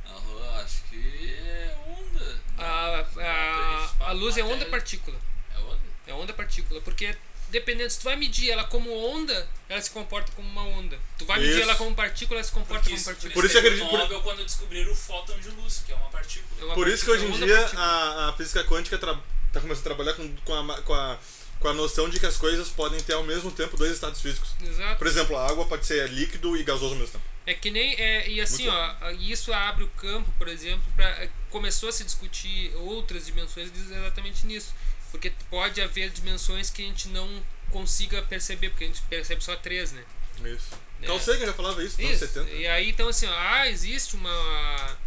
[0.05, 2.41] A luz, acho que é onda.
[2.57, 5.17] A, a, a luz é onda partícula.
[5.55, 5.79] É onda?
[6.07, 7.15] É onda partícula, porque
[7.59, 10.99] dependendo, se tu vai medir ela como onda, ela se comporta como uma onda.
[11.17, 11.61] Tu vai medir Isso.
[11.63, 13.33] ela como partícula, ela se comporta Porque como isso, partícula.
[13.33, 15.91] Por isso que teve acredito- um por- Nobel quando descobriram o fóton de luz, que
[15.91, 16.61] é uma partícula.
[16.61, 19.17] É uma Por isso que hoje em partícula, dia a, a física quântica tra
[19.53, 21.17] tá começando a trabalhar com, com, a, com, a,
[21.59, 24.49] com a noção de que as coisas podem ter ao mesmo tempo dois estados físicos.
[24.61, 24.97] Exato.
[24.97, 27.23] Por exemplo, a água pode ser líquido e gasoso ao mesmo tempo.
[27.47, 27.93] É que nem.
[27.95, 32.03] É, e assim, Muito ó, isso abre o campo, por exemplo, para começou a se
[32.03, 34.73] discutir outras dimensões exatamente nisso.
[35.15, 37.41] Porque pode haver dimensões que a gente não
[37.71, 40.03] consiga perceber, porque a gente percebe só três, né?
[40.43, 40.67] Isso.
[41.01, 41.05] É.
[41.07, 42.27] Carl Sagan já falava isso, nos Isso.
[42.27, 42.51] 70.
[42.51, 44.97] E aí, então, assim, ó, ah, existe uma.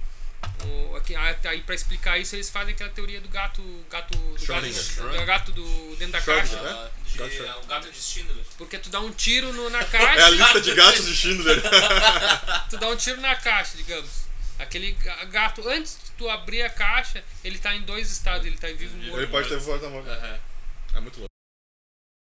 [0.64, 4.82] o- aqui, aí pra explicar isso eles fazem aquela teoria do gato gato do Schrödinger.
[5.02, 6.90] gato, do gato do dentro da caixa né?
[7.06, 7.32] De- Gato.
[7.42, 8.44] é o gato de Schindler.
[8.56, 11.60] porque tu dá um tiro no, na É a caixa lista de gatos de Schindler.
[12.70, 14.10] tu dá um tiro na caixa digamos
[14.58, 18.56] aquele ga- gato antes de tu abrir a caixa ele tá em dois estados ele
[18.58, 20.00] tá vivo morto Ele pode ter voado na mão.
[20.00, 20.38] Aham.
[20.94, 21.27] É muito louco.